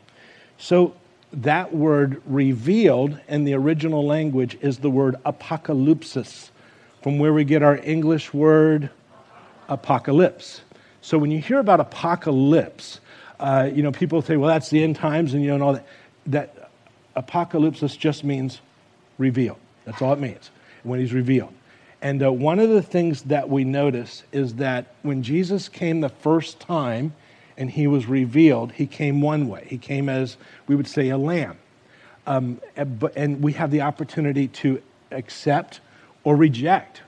So 0.59 0.95
that 1.33 1.75
word 1.75 2.23
revealed 2.25 3.19
in 3.29 3.45
the 3.45 3.55
original 3.55 4.07
language 4.07 4.57
is 4.63 4.79
the 4.79 4.91
word 4.91 5.17
apocalypsis, 5.27 6.51
from 7.03 7.19
where 7.19 7.33
we 7.33 7.45
get 7.45 7.63
our 7.63 7.77
English 7.77 8.33
word 8.33 8.91
apocalypse. 9.69 10.63
So 11.03 11.19
when 11.19 11.31
you 11.31 11.41
hear 11.41 11.59
about 11.59 11.81
apocalypse, 11.81 13.01
uh, 13.41 13.71
you 13.73 13.83
know, 13.83 13.93
people 13.93 14.23
say, 14.23 14.37
well, 14.37 14.49
that's 14.49 14.71
the 14.71 14.83
end 14.83 14.97
times, 14.97 15.35
and 15.35 15.43
you 15.43 15.49
know, 15.49 15.55
and 15.55 15.63
all 15.63 15.73
that. 15.75 15.87
That 16.29 16.71
apocalypse 17.15 17.81
just 17.97 18.25
means 18.25 18.61
revealed. 19.19 19.59
That's 19.85 20.03
all 20.03 20.13
it 20.13 20.19
means 20.19 20.51
when 20.83 21.01
he's 21.01 21.13
revealed. 21.13 21.53
And 22.03 22.23
uh, 22.23 22.33
one 22.33 22.59
of 22.59 22.69
the 22.69 22.83
things 22.83 23.23
that 23.23 23.49
we 23.49 23.65
notice 23.65 24.23
is 24.33 24.55
that 24.57 24.95
when 25.03 25.23
Jesus 25.23 25.69
came 25.69 26.01
the 26.01 26.09
first 26.09 26.61
time 26.61 27.15
and 27.57 27.71
he 27.71 27.87
was 27.87 28.07
revealed, 28.07 28.73
he 28.73 28.87
came 28.87 29.21
one 29.21 29.49
way. 29.49 29.67
He 29.69 29.79
came 29.79 30.09
as, 30.09 30.37
we 30.67 30.77
would 30.77 30.87
say, 30.87 31.09
a 31.09 31.17
lamb. 31.17 31.59
Um, 32.27 32.61
and 32.77 33.43
we 33.43 33.53
have 33.53 33.71
the 33.71 33.81
opportunity 33.81 34.49
to 34.49 34.83
accept 35.11 35.81
or 36.25 36.37
reject. 36.37 37.03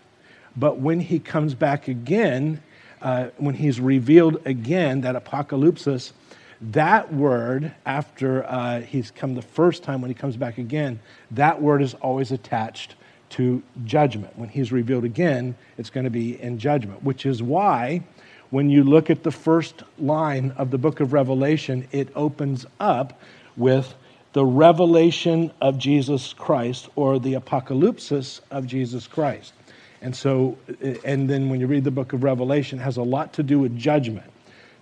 But 0.57 0.79
when 0.79 1.01
he 1.01 1.19
comes 1.19 1.55
back 1.55 1.89
again, 1.89 2.63
uh, 3.03 3.29
when 3.37 3.55
he's 3.55 3.81
revealed 3.81 4.41
again, 4.45 5.03
that 5.03 5.23
apocalypsis, 5.23 6.13
that 6.61 7.13
word, 7.13 7.73
after 7.87 8.45
uh, 8.45 8.81
he's 8.81 9.11
come 9.11 9.35
the 9.35 9.43
first 9.43 9.83
time, 9.83 10.01
when 10.01 10.11
he 10.11 10.15
comes 10.15 10.37
back 10.37 10.59
again, 10.59 11.01
that 11.31 11.61
word 11.63 11.83
is 11.83 11.95
always 11.95 12.33
attached 12.33 12.97
to 13.31 13.63
judgment. 13.85 14.37
When 14.37 14.49
he's 14.49 14.73
revealed 14.73 15.05
again, 15.05 15.55
it's 15.77 15.91
going 15.91 16.05
to 16.05 16.11
be 16.11 16.41
in 16.41 16.59
judgment, 16.59 17.03
which 17.03 17.27
is 17.27 17.43
why 17.43 18.03
when 18.51 18.71
you 18.71 18.83
look 18.83 19.11
at 19.11 19.23
the 19.23 19.31
first 19.31 19.83
line 19.99 20.53
of 20.57 20.71
the 20.71 20.79
book 20.79 21.01
of 21.01 21.13
Revelation, 21.13 21.87
it 21.93 22.09
opens 22.17 22.65
up 22.81 23.21
with 23.57 23.95
the 24.33 24.45
revelation 24.45 25.53
of 25.61 25.79
Jesus 25.79 26.33
Christ 26.33 26.89
or 26.97 27.19
the 27.19 27.35
apocalypsis 27.35 28.41
of 28.51 28.67
Jesus 28.67 29.07
Christ. 29.07 29.53
And 30.01 30.15
so, 30.15 30.57
and 31.05 31.29
then 31.29 31.49
when 31.49 31.61
you 31.61 31.67
read 31.67 31.85
the 31.85 31.91
book 31.91 32.13
of 32.13 32.23
Revelation, 32.23 32.79
it 32.79 32.83
has 32.83 32.97
a 32.97 33.03
lot 33.03 33.33
to 33.35 33.43
do 33.43 33.59
with 33.59 33.77
judgment. 33.77 34.31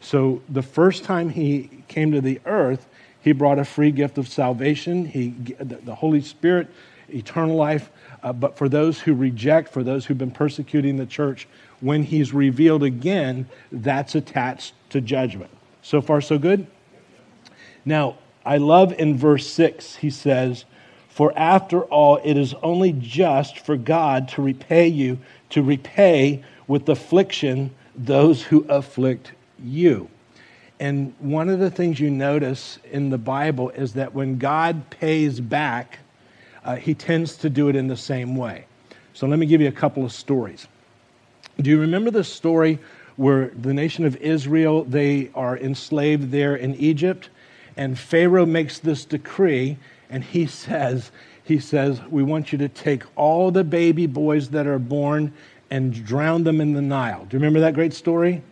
So 0.00 0.42
the 0.48 0.62
first 0.62 1.04
time 1.04 1.30
he 1.30 1.70
came 1.88 2.12
to 2.12 2.20
the 2.20 2.40
earth, 2.44 2.86
he 3.22 3.32
brought 3.32 3.58
a 3.58 3.64
free 3.64 3.90
gift 3.90 4.18
of 4.18 4.28
salvation, 4.28 5.04
he, 5.06 5.30
the 5.58 5.94
Holy 5.94 6.20
Spirit, 6.20 6.68
eternal 7.08 7.56
life. 7.56 7.90
Uh, 8.22 8.32
but 8.32 8.56
for 8.56 8.68
those 8.68 9.00
who 9.00 9.14
reject, 9.14 9.72
for 9.72 9.82
those 9.82 10.04
who've 10.06 10.18
been 10.18 10.30
persecuting 10.30 10.96
the 10.96 11.06
church, 11.06 11.48
when 11.80 12.02
he's 12.02 12.32
revealed 12.32 12.82
again, 12.82 13.48
that's 13.72 14.14
attached 14.14 14.74
to 14.90 15.00
judgment. 15.00 15.50
So 15.82 16.00
far, 16.00 16.20
so 16.20 16.38
good? 16.38 16.66
Now, 17.84 18.16
I 18.44 18.58
love 18.58 18.92
in 18.92 19.16
verse 19.16 19.46
6, 19.48 19.96
he 19.96 20.10
says, 20.10 20.64
for 21.16 21.32
after 21.34 21.80
all, 21.84 22.20
it 22.24 22.36
is 22.36 22.52
only 22.62 22.92
just 22.92 23.60
for 23.60 23.74
God 23.74 24.28
to 24.28 24.42
repay 24.42 24.86
you, 24.86 25.16
to 25.48 25.62
repay 25.62 26.44
with 26.68 26.90
affliction 26.90 27.70
those 27.94 28.42
who 28.42 28.66
afflict 28.68 29.32
you. 29.64 30.10
And 30.78 31.14
one 31.18 31.48
of 31.48 31.58
the 31.58 31.70
things 31.70 31.98
you 31.98 32.10
notice 32.10 32.78
in 32.92 33.08
the 33.08 33.16
Bible 33.16 33.70
is 33.70 33.94
that 33.94 34.12
when 34.12 34.36
God 34.36 34.90
pays 34.90 35.40
back, 35.40 36.00
uh, 36.66 36.76
he 36.76 36.92
tends 36.92 37.38
to 37.38 37.48
do 37.48 37.70
it 37.70 37.76
in 37.76 37.88
the 37.88 37.96
same 37.96 38.36
way. 38.36 38.66
So 39.14 39.26
let 39.26 39.38
me 39.38 39.46
give 39.46 39.62
you 39.62 39.68
a 39.68 39.72
couple 39.72 40.04
of 40.04 40.12
stories. 40.12 40.68
Do 41.62 41.70
you 41.70 41.80
remember 41.80 42.10
the 42.10 42.24
story 42.24 42.78
where 43.16 43.52
the 43.62 43.72
nation 43.72 44.04
of 44.04 44.16
Israel, 44.16 44.84
they 44.84 45.30
are 45.34 45.56
enslaved 45.56 46.30
there 46.30 46.56
in 46.56 46.74
Egypt, 46.74 47.30
and 47.78 47.98
Pharaoh 47.98 48.44
makes 48.44 48.80
this 48.80 49.06
decree 49.06 49.78
and 50.10 50.22
he 50.22 50.46
says, 50.46 51.10
he 51.44 51.58
says, 51.58 52.00
we 52.10 52.22
want 52.22 52.52
you 52.52 52.58
to 52.58 52.68
take 52.68 53.04
all 53.16 53.50
the 53.50 53.64
baby 53.64 54.06
boys 54.06 54.48
that 54.50 54.66
are 54.66 54.78
born 54.78 55.32
and 55.70 56.04
drown 56.04 56.44
them 56.44 56.60
in 56.60 56.72
the 56.72 56.82
Nile. 56.82 57.24
Do 57.24 57.36
you 57.36 57.40
remember 57.40 57.60
that 57.60 57.74
great 57.74 57.94
story? 57.94 58.42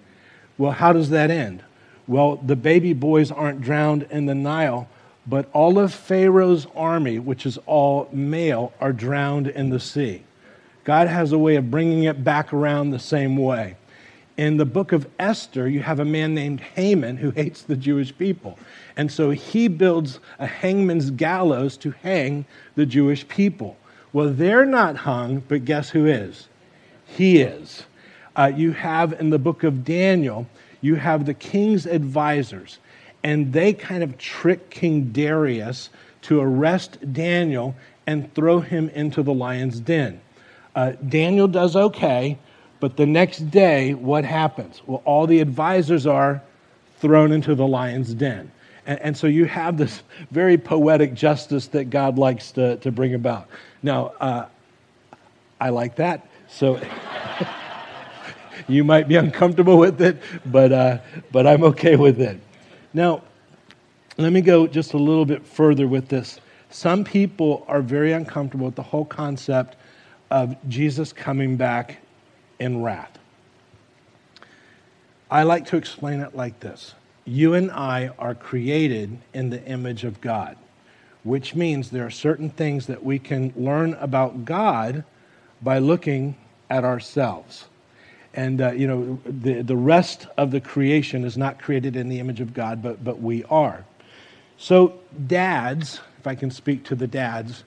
Well, 0.58 0.72
how 0.72 0.92
does 0.92 1.10
that 1.10 1.30
end? 1.30 1.62
Well, 2.06 2.36
the 2.36 2.56
baby 2.56 2.92
boys 2.92 3.30
aren't 3.30 3.60
drowned 3.60 4.06
in 4.10 4.26
the 4.26 4.34
Nile, 4.34 4.88
but 5.26 5.48
all 5.52 5.78
of 5.78 5.92
Pharaoh's 5.92 6.66
army, 6.74 7.18
which 7.18 7.46
is 7.46 7.58
all 7.66 8.08
male, 8.12 8.72
are 8.80 8.92
drowned 8.92 9.48
in 9.48 9.70
the 9.70 9.80
sea. 9.80 10.22
God 10.84 11.08
has 11.08 11.32
a 11.32 11.38
way 11.38 11.56
of 11.56 11.70
bringing 11.70 12.04
it 12.04 12.22
back 12.22 12.52
around 12.52 12.90
the 12.90 12.98
same 12.98 13.36
way 13.36 13.76
in 14.36 14.56
the 14.56 14.64
book 14.64 14.92
of 14.92 15.08
Esther, 15.18 15.68
you 15.68 15.80
have 15.80 16.00
a 16.00 16.04
man 16.04 16.34
named 16.34 16.60
Haman 16.60 17.16
who 17.16 17.30
hates 17.30 17.62
the 17.62 17.76
Jewish 17.76 18.16
people. 18.16 18.58
And 18.96 19.10
so 19.10 19.30
he 19.30 19.68
builds 19.68 20.18
a 20.38 20.46
hangman's 20.46 21.10
gallows 21.10 21.76
to 21.78 21.92
hang 22.02 22.44
the 22.74 22.86
Jewish 22.86 23.26
people. 23.28 23.76
Well, 24.12 24.30
they're 24.30 24.66
not 24.66 24.96
hung, 24.96 25.40
but 25.48 25.64
guess 25.64 25.90
who 25.90 26.06
is? 26.06 26.48
He 27.06 27.40
is. 27.42 27.84
Uh, 28.36 28.50
you 28.54 28.72
have 28.72 29.12
in 29.20 29.30
the 29.30 29.38
book 29.38 29.62
of 29.62 29.84
Daniel, 29.84 30.46
you 30.80 30.96
have 30.96 31.26
the 31.26 31.34
king's 31.34 31.86
advisors, 31.86 32.78
and 33.22 33.52
they 33.52 33.72
kind 33.72 34.02
of 34.02 34.18
trick 34.18 34.70
King 34.70 35.12
Darius 35.12 35.90
to 36.22 36.40
arrest 36.40 36.98
Daniel 37.12 37.74
and 38.06 38.32
throw 38.34 38.60
him 38.60 38.88
into 38.90 39.22
the 39.22 39.32
lion's 39.32 39.80
den. 39.80 40.20
Uh, 40.74 40.92
Daniel 41.08 41.46
does 41.46 41.76
okay, 41.76 42.38
but 42.84 42.98
the 42.98 43.06
next 43.06 43.50
day, 43.50 43.94
what 43.94 44.26
happens? 44.26 44.82
Well, 44.84 45.00
all 45.06 45.26
the 45.26 45.40
advisors 45.40 46.06
are 46.06 46.42
thrown 46.98 47.32
into 47.32 47.54
the 47.54 47.66
lion's 47.66 48.12
den. 48.12 48.52
And, 48.84 49.00
and 49.00 49.16
so 49.16 49.26
you 49.26 49.46
have 49.46 49.78
this 49.78 50.02
very 50.30 50.58
poetic 50.58 51.14
justice 51.14 51.66
that 51.68 51.88
God 51.88 52.18
likes 52.18 52.52
to, 52.52 52.76
to 52.76 52.92
bring 52.92 53.14
about. 53.14 53.48
Now, 53.82 54.12
uh, 54.20 54.48
I 55.58 55.70
like 55.70 55.96
that. 55.96 56.28
So 56.50 56.78
you 58.68 58.84
might 58.84 59.08
be 59.08 59.16
uncomfortable 59.16 59.78
with 59.78 60.02
it, 60.02 60.20
but, 60.44 60.70
uh, 60.70 60.98
but 61.32 61.46
I'm 61.46 61.64
okay 61.64 61.96
with 61.96 62.20
it. 62.20 62.38
Now, 62.92 63.22
let 64.18 64.30
me 64.30 64.42
go 64.42 64.66
just 64.66 64.92
a 64.92 64.98
little 64.98 65.24
bit 65.24 65.46
further 65.46 65.88
with 65.88 66.08
this. 66.08 66.38
Some 66.68 67.02
people 67.02 67.64
are 67.66 67.80
very 67.80 68.12
uncomfortable 68.12 68.66
with 68.66 68.74
the 68.74 68.82
whole 68.82 69.06
concept 69.06 69.76
of 70.30 70.54
Jesus 70.68 71.14
coming 71.14 71.56
back 71.56 72.02
in 72.58 72.82
wrath. 72.82 73.18
I 75.30 75.42
like 75.42 75.66
to 75.66 75.76
explain 75.76 76.20
it 76.20 76.36
like 76.36 76.60
this 76.60 76.94
you 77.24 77.54
and 77.54 77.70
I 77.70 78.10
are 78.18 78.34
created 78.34 79.18
in 79.32 79.50
the 79.50 79.64
image 79.64 80.04
of 80.04 80.20
God, 80.20 80.56
which 81.22 81.54
means 81.54 81.90
there 81.90 82.06
are 82.06 82.10
certain 82.10 82.50
things 82.50 82.86
that 82.86 83.02
we 83.02 83.18
can 83.18 83.52
learn 83.56 83.94
about 83.94 84.44
God 84.44 85.04
by 85.62 85.78
looking 85.78 86.36
at 86.68 86.84
ourselves. 86.84 87.64
And, 88.34 88.60
uh, 88.60 88.72
you 88.72 88.86
know, 88.86 89.18
the, 89.24 89.62
the 89.62 89.76
rest 89.76 90.26
of 90.36 90.50
the 90.50 90.60
creation 90.60 91.24
is 91.24 91.36
not 91.36 91.60
created 91.60 91.96
in 91.96 92.08
the 92.08 92.18
image 92.18 92.40
of 92.40 92.52
God, 92.52 92.82
but, 92.82 93.02
but 93.02 93.20
we 93.20 93.44
are. 93.44 93.84
So, 94.56 94.98
dads, 95.26 96.00
if 96.18 96.26
I 96.26 96.34
can 96.34 96.50
speak 96.50 96.84
to 96.84 96.94
the 96.94 97.06
dads, 97.06 97.64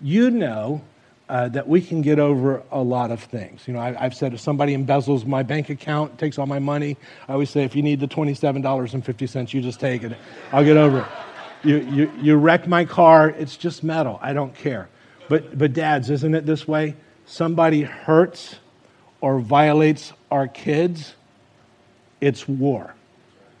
you 0.00 0.30
know 0.30 0.80
uh, 1.28 1.48
that 1.48 1.66
we 1.66 1.80
can 1.80 2.02
get 2.02 2.18
over 2.18 2.62
a 2.70 2.80
lot 2.80 3.10
of 3.10 3.22
things. 3.22 3.66
You 3.66 3.74
know, 3.74 3.80
I, 3.80 3.92
have 3.94 4.14
said 4.14 4.32
if 4.32 4.40
somebody 4.40 4.76
embezzles 4.76 5.26
my 5.26 5.42
bank 5.42 5.70
account, 5.70 6.18
takes 6.18 6.38
all 6.38 6.46
my 6.46 6.60
money, 6.60 6.96
I 7.28 7.32
always 7.32 7.50
say 7.50 7.64
if 7.64 7.74
you 7.74 7.82
need 7.82 7.98
the 8.00 8.06
$27.50, 8.06 9.52
you 9.52 9.60
just 9.60 9.80
take 9.80 10.04
it. 10.04 10.12
I'll 10.52 10.64
get 10.64 10.76
over 10.76 11.00
it. 11.00 11.06
You, 11.66 11.78
you, 11.78 12.12
you 12.20 12.36
wreck 12.36 12.68
my 12.68 12.84
car, 12.84 13.30
it's 13.30 13.56
just 13.56 13.82
metal. 13.82 14.20
I 14.22 14.32
don't 14.32 14.54
care. 14.54 14.88
But, 15.28 15.58
but, 15.58 15.72
dads, 15.72 16.10
isn't 16.10 16.34
it 16.34 16.46
this 16.46 16.68
way? 16.68 16.94
Somebody 17.24 17.82
hurts 17.82 18.56
or 19.20 19.40
violates 19.40 20.12
our 20.30 20.46
kids, 20.46 21.14
it's 22.20 22.46
war. 22.46 22.94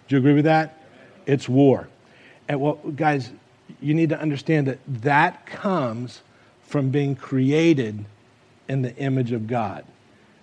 Do 0.06 0.14
you 0.14 0.20
agree 0.20 0.34
with 0.34 0.44
that? 0.44 0.80
It's 1.26 1.48
war. 1.48 1.88
And 2.48 2.60
well, 2.60 2.74
guys, 2.94 3.32
you 3.80 3.94
need 3.94 4.10
to 4.10 4.20
understand 4.20 4.68
that 4.68 4.78
that 5.02 5.46
comes 5.46 6.22
from 6.76 6.90
being 6.90 7.16
created 7.16 8.04
in 8.68 8.82
the 8.82 8.94
image 8.96 9.32
of 9.32 9.46
God. 9.46 9.82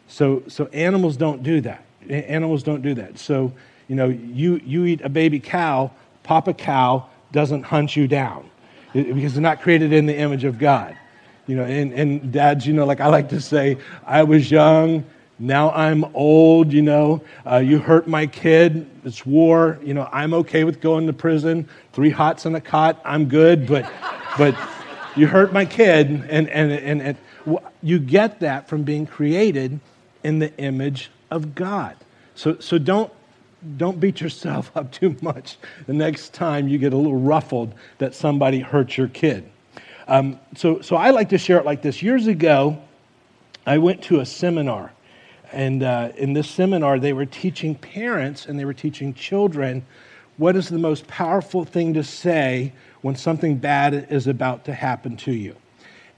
So, 0.07 0.41
so 0.47 0.65
animals 0.73 1.15
don't 1.15 1.43
do 1.43 1.61
that. 1.61 1.85
Animals 2.09 2.63
don't 2.63 2.81
do 2.81 2.95
that. 2.95 3.19
So, 3.19 3.53
you 3.87 3.95
know, 3.95 4.07
you, 4.07 4.59
you 4.65 4.85
eat 4.85 5.01
a 5.01 5.09
baby 5.09 5.39
cow, 5.39 5.91
Papa 6.23 6.55
Cow 6.55 7.07
doesn't 7.31 7.61
hunt 7.61 7.95
you 7.95 8.07
down 8.07 8.49
because 8.93 9.35
they're 9.35 9.43
not 9.43 9.61
created 9.61 9.93
in 9.93 10.07
the 10.07 10.17
image 10.17 10.43
of 10.43 10.57
God. 10.57 10.97
You 11.45 11.55
know, 11.55 11.65
and, 11.65 11.93
and 11.93 12.31
dads, 12.31 12.65
you 12.65 12.73
know, 12.73 12.85
like 12.87 12.99
I 12.99 13.09
like 13.09 13.29
to 13.29 13.39
say, 13.39 13.77
I 14.03 14.23
was 14.23 14.49
young, 14.49 15.05
now 15.37 15.69
I'm 15.69 16.03
old, 16.15 16.73
you 16.73 16.81
know. 16.81 17.21
Uh, 17.45 17.57
you 17.57 17.77
hurt 17.77 18.07
my 18.07 18.25
kid, 18.25 18.89
it's 19.05 19.23
war. 19.23 19.77
You 19.83 19.93
know, 19.93 20.09
I'm 20.11 20.33
okay 20.33 20.63
with 20.63 20.81
going 20.81 21.05
to 21.05 21.13
prison. 21.13 21.69
Three 21.91 22.09
hots 22.09 22.47
in 22.47 22.55
a 22.55 22.61
cot, 22.61 22.99
I'm 23.05 23.25
good, 23.25 23.67
but, 23.67 23.87
but 24.35 24.55
you 25.15 25.27
hurt 25.27 25.53
my 25.53 25.65
kid, 25.65 26.09
and, 26.09 26.49
and, 26.49 26.71
and, 26.71 27.01
and 27.01 27.57
you 27.81 27.99
get 27.99 28.39
that 28.39 28.67
from 28.67 28.83
being 28.83 29.05
created 29.05 29.79
in 30.23 30.39
the 30.39 30.55
image 30.57 31.11
of 31.29 31.55
God. 31.55 31.95
So, 32.35 32.57
so 32.59 32.77
don't, 32.77 33.11
don't 33.77 33.99
beat 33.99 34.21
yourself 34.21 34.71
up 34.75 34.91
too 34.91 35.15
much 35.21 35.57
the 35.85 35.93
next 35.93 36.33
time 36.33 36.67
you 36.67 36.77
get 36.77 36.93
a 36.93 36.97
little 36.97 37.19
ruffled 37.19 37.73
that 37.97 38.15
somebody 38.15 38.59
hurt 38.59 38.97
your 38.97 39.07
kid. 39.07 39.49
Um, 40.07 40.39
so, 40.55 40.81
so 40.81 40.95
I 40.95 41.11
like 41.11 41.29
to 41.29 41.37
share 41.37 41.57
it 41.57 41.65
like 41.65 41.81
this. 41.81 42.01
Years 42.01 42.27
ago, 42.27 42.81
I 43.65 43.77
went 43.77 44.01
to 44.03 44.19
a 44.19 44.25
seminar. 44.25 44.91
And 45.51 45.83
uh, 45.83 46.09
in 46.17 46.33
this 46.33 46.49
seminar, 46.49 46.99
they 46.99 47.13
were 47.13 47.25
teaching 47.25 47.75
parents 47.75 48.47
and 48.47 48.59
they 48.59 48.65
were 48.65 48.73
teaching 48.73 49.13
children 49.13 49.85
what 50.37 50.55
is 50.55 50.67
the 50.67 50.79
most 50.79 51.05
powerful 51.07 51.63
thing 51.63 51.93
to 51.93 52.03
say 52.03 52.73
when 53.03 53.15
something 53.15 53.57
bad 53.57 54.07
is 54.09 54.27
about 54.27 54.65
to 54.65 54.73
happen 54.73 55.15
to 55.17 55.31
you. 55.31 55.55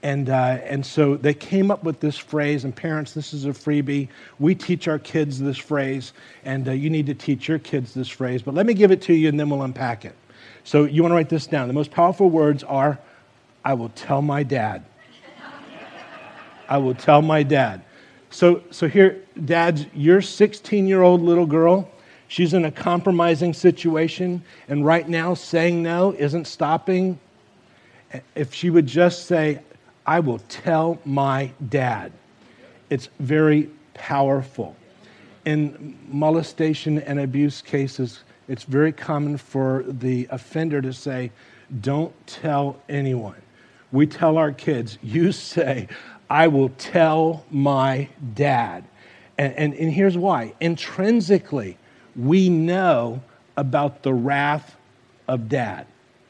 And, 0.02 0.30
uh, 0.30 0.58
and 0.62 0.86
so 0.86 1.16
they 1.16 1.34
came 1.34 1.70
up 1.70 1.82
with 1.82 1.98
this 1.98 2.16
phrase, 2.16 2.64
and 2.64 2.74
parents, 2.74 3.12
this 3.12 3.34
is 3.34 3.44
a 3.44 3.48
freebie. 3.48 4.08
We 4.38 4.54
teach 4.54 4.86
our 4.86 5.00
kids 5.00 5.40
this 5.40 5.58
phrase, 5.58 6.12
and 6.44 6.68
uh, 6.68 6.72
you 6.72 6.88
need 6.88 7.06
to 7.06 7.14
teach 7.14 7.48
your 7.48 7.58
kids 7.58 7.92
this 7.92 8.08
phrase. 8.08 8.40
But 8.40 8.54
let 8.54 8.66
me 8.66 8.74
give 8.74 8.92
it 8.92 9.02
to 9.02 9.12
you, 9.14 9.28
and 9.28 9.38
then 9.38 9.50
we'll 9.50 9.62
unpack 9.62 10.04
it. 10.04 10.14
So 10.62 10.84
you 10.84 11.02
want 11.02 11.10
to 11.10 11.16
write 11.16 11.28
this 11.28 11.46
down. 11.46 11.66
The 11.66 11.74
most 11.74 11.90
powerful 11.90 12.30
words 12.30 12.62
are 12.64 12.98
I 13.64 13.74
will 13.74 13.88
tell 13.90 14.22
my 14.22 14.44
dad. 14.44 14.84
I 16.68 16.78
will 16.78 16.94
tell 16.94 17.20
my 17.20 17.42
dad. 17.42 17.82
So, 18.30 18.62
so 18.70 18.86
here, 18.86 19.22
dads, 19.44 19.86
your 19.92 20.20
16 20.20 20.86
year 20.86 21.02
old 21.02 21.20
little 21.20 21.46
girl, 21.46 21.90
She's 22.28 22.54
in 22.54 22.64
a 22.64 22.70
compromising 22.70 23.54
situation, 23.54 24.42
and 24.68 24.84
right 24.84 25.08
now 25.08 25.34
saying 25.34 25.82
no 25.82 26.12
isn't 26.12 26.46
stopping. 26.46 27.18
If 28.34 28.52
she 28.52 28.70
would 28.70 28.86
just 28.86 29.26
say, 29.26 29.60
I 30.06 30.20
will 30.20 30.38
tell 30.48 30.98
my 31.04 31.50
dad, 31.68 32.12
it's 32.90 33.08
very 33.20 33.70
powerful. 33.94 34.76
In 35.44 35.96
molestation 36.08 36.98
and 37.00 37.20
abuse 37.20 37.62
cases, 37.62 38.20
it's 38.48 38.64
very 38.64 38.92
common 38.92 39.36
for 39.36 39.84
the 39.86 40.26
offender 40.30 40.80
to 40.82 40.92
say, 40.92 41.30
Don't 41.80 42.14
tell 42.26 42.80
anyone. 42.88 43.40
We 43.92 44.06
tell 44.06 44.38
our 44.38 44.52
kids, 44.52 44.98
You 45.02 45.32
say, 45.32 45.88
I 46.30 46.48
will 46.48 46.70
tell 46.70 47.44
my 47.50 48.08
dad. 48.34 48.84
And, 49.38 49.52
and, 49.54 49.74
and 49.74 49.92
here's 49.92 50.16
why 50.16 50.54
intrinsically, 50.60 51.76
we 52.16 52.48
know 52.48 53.22
about 53.56 54.02
the 54.02 54.12
wrath 54.12 54.76
of 55.28 55.48
dad. 55.48 55.86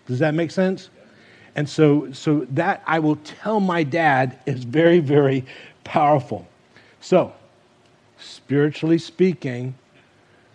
Does 0.07 0.19
that 0.19 0.35
make 0.35 0.51
sense? 0.51 0.91
And 1.55 1.69
so, 1.69 2.13
so 2.13 2.47
that 2.51 2.83
I 2.87 2.99
will 2.99 3.17
tell 3.17 3.61
my 3.61 3.83
dad 3.83 4.39
is 4.47 4.65
very, 4.65 4.99
very 4.99 5.45
powerful. 5.85 6.47
So, 7.01 7.33
spiritually 8.19 8.99
speaking, 8.99 9.75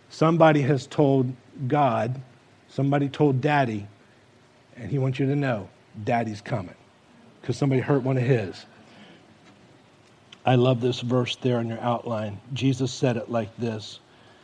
somebody 0.10 0.62
has 0.62 0.86
told 0.86 1.34
God, 1.68 2.22
somebody 2.70 3.10
told 3.10 3.42
daddy, 3.42 3.88
and 4.76 4.92
he 4.92 5.00
wants 5.00 5.18
you 5.18 5.26
to 5.26 5.36
know 5.36 5.68
daddy's 6.04 6.42
coming 6.42 6.76
because 7.42 7.58
somebody 7.58 7.82
hurt 7.82 8.04
one 8.04 8.18
of 8.18 8.24
his. 8.24 8.66
I 10.46 10.56
love 10.56 10.82
this 10.82 11.02
verse 11.02 11.36
there 11.38 11.60
in 11.60 11.68
your 11.68 11.80
outline. 11.80 12.40
Jesus 12.54 12.92
said 12.92 13.18
it 13.18 13.30
like 13.30 13.56
this 13.58 14.01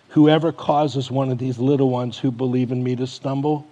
Whoever 0.09 0.51
causes 0.51 1.11
one 1.11 1.29
of 1.29 1.37
these 1.37 1.59
little 1.59 1.89
ones 1.89 2.17
who 2.17 2.31
believe 2.31 2.71
in 2.71 2.83
me 2.83 2.95
to 2.95 3.07
stumble, 3.07 3.67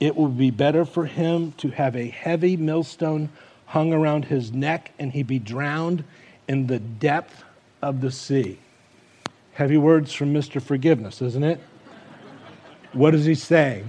it 0.00 0.16
will 0.16 0.28
be 0.28 0.50
better 0.50 0.84
for 0.84 1.06
him 1.06 1.52
to 1.58 1.70
have 1.70 1.96
a 1.96 2.08
heavy 2.08 2.56
millstone 2.56 3.28
hung 3.66 3.92
around 3.92 4.24
his 4.24 4.52
neck 4.52 4.92
and 4.98 5.12
he 5.12 5.22
be 5.22 5.38
drowned 5.38 6.04
in 6.48 6.66
the 6.66 6.78
depth 6.78 7.44
of 7.80 8.00
the 8.00 8.10
sea. 8.10 8.58
Heavy 9.54 9.76
words 9.76 10.12
from 10.12 10.32
Mr. 10.32 10.62
Forgiveness, 10.62 11.20
isn't 11.22 11.44
it? 11.44 11.60
What 12.92 13.14
is 13.14 13.24
he 13.24 13.34
saying? 13.34 13.88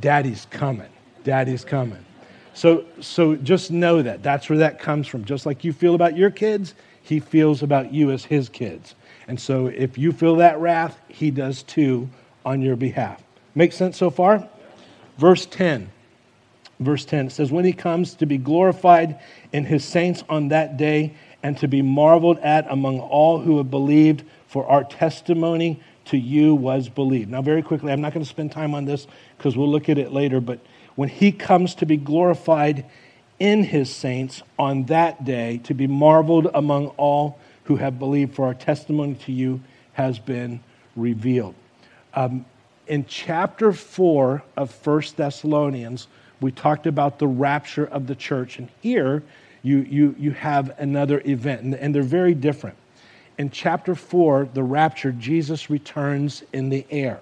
Daddy's 0.00 0.46
coming. 0.50 0.88
Daddy's 1.24 1.64
coming. 1.64 2.04
So, 2.54 2.84
so 3.00 3.36
just 3.36 3.70
know 3.70 4.02
that. 4.02 4.22
That's 4.22 4.48
where 4.48 4.58
that 4.58 4.78
comes 4.78 5.06
from. 5.06 5.24
Just 5.24 5.46
like 5.46 5.64
you 5.64 5.72
feel 5.72 5.94
about 5.94 6.16
your 6.16 6.30
kids, 6.30 6.74
he 7.02 7.20
feels 7.20 7.62
about 7.62 7.92
you 7.92 8.10
as 8.10 8.24
his 8.24 8.48
kids. 8.48 8.94
And 9.30 9.38
so 9.38 9.68
if 9.68 9.96
you 9.96 10.10
feel 10.10 10.34
that 10.36 10.58
wrath, 10.58 11.00
he 11.06 11.30
does 11.30 11.62
too 11.62 12.10
on 12.44 12.62
your 12.62 12.74
behalf. 12.74 13.22
Make 13.54 13.72
sense 13.72 13.96
so 13.96 14.10
far? 14.10 14.48
Verse 15.18 15.46
10. 15.46 15.88
Verse 16.80 17.04
10 17.04 17.26
it 17.28 17.30
says, 17.30 17.52
When 17.52 17.64
he 17.64 17.72
comes 17.72 18.14
to 18.14 18.26
be 18.26 18.38
glorified 18.38 19.20
in 19.52 19.64
his 19.64 19.84
saints 19.84 20.24
on 20.28 20.48
that 20.48 20.76
day 20.76 21.14
and 21.44 21.56
to 21.58 21.68
be 21.68 21.80
marveled 21.80 22.40
at 22.40 22.68
among 22.72 22.98
all 22.98 23.38
who 23.38 23.58
have 23.58 23.70
believed, 23.70 24.24
for 24.48 24.66
our 24.66 24.82
testimony 24.82 25.80
to 26.06 26.18
you 26.18 26.56
was 26.56 26.88
believed. 26.88 27.30
Now, 27.30 27.40
very 27.40 27.62
quickly, 27.62 27.92
I'm 27.92 28.00
not 28.00 28.12
going 28.12 28.24
to 28.24 28.28
spend 28.28 28.50
time 28.50 28.74
on 28.74 28.84
this 28.84 29.06
because 29.38 29.56
we'll 29.56 29.70
look 29.70 29.88
at 29.88 29.96
it 29.96 30.10
later, 30.10 30.40
but 30.40 30.58
when 30.96 31.08
he 31.08 31.30
comes 31.30 31.76
to 31.76 31.86
be 31.86 31.96
glorified 31.96 32.84
in 33.38 33.62
his 33.62 33.94
saints 33.94 34.42
on 34.58 34.86
that 34.86 35.24
day, 35.24 35.58
to 35.58 35.72
be 35.72 35.86
marveled 35.86 36.48
among 36.52 36.88
all 36.96 37.38
who 37.64 37.76
have 37.76 37.98
believed, 37.98 38.34
for 38.34 38.46
our 38.46 38.54
testimony 38.54 39.14
to 39.14 39.32
you 39.32 39.60
has 39.92 40.18
been 40.18 40.60
revealed. 40.96 41.54
Um, 42.14 42.44
in 42.86 43.04
chapter 43.06 43.72
4 43.72 44.42
of 44.56 44.70
First 44.70 45.16
Thessalonians, 45.16 46.08
we 46.40 46.50
talked 46.50 46.86
about 46.86 47.18
the 47.18 47.28
rapture 47.28 47.86
of 47.86 48.06
the 48.06 48.14
church. 48.14 48.58
And 48.58 48.68
here 48.80 49.22
you, 49.62 49.78
you, 49.78 50.14
you 50.18 50.30
have 50.32 50.76
another 50.78 51.22
event, 51.24 51.62
and, 51.62 51.74
and 51.74 51.94
they're 51.94 52.02
very 52.02 52.34
different. 52.34 52.76
In 53.38 53.50
chapter 53.50 53.94
4, 53.94 54.48
the 54.52 54.62
rapture, 54.62 55.12
Jesus 55.12 55.70
returns 55.70 56.42
in 56.52 56.68
the 56.68 56.84
air. 56.90 57.20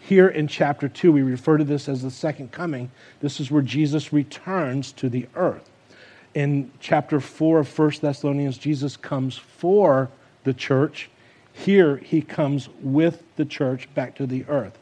Here 0.00 0.28
in 0.28 0.48
chapter 0.48 0.88
2, 0.88 1.12
we 1.12 1.22
refer 1.22 1.58
to 1.58 1.64
this 1.64 1.88
as 1.88 2.02
the 2.02 2.10
second 2.10 2.50
coming. 2.50 2.90
This 3.20 3.40
is 3.40 3.50
where 3.50 3.62
Jesus 3.62 4.12
returns 4.12 4.92
to 4.92 5.08
the 5.08 5.26
earth 5.34 5.68
in 6.34 6.70
chapter 6.80 7.20
4 7.20 7.60
of 7.60 7.78
1 7.78 7.92
Thessalonians, 8.00 8.58
Jesus 8.58 8.96
comes 8.96 9.36
for 9.36 10.08
the 10.44 10.54
church. 10.54 11.10
Here, 11.52 11.96
he 11.96 12.22
comes 12.22 12.68
with 12.80 13.22
the 13.36 13.44
church 13.44 13.92
back 13.94 14.14
to 14.16 14.26
the 14.26 14.44
earth. 14.48 14.78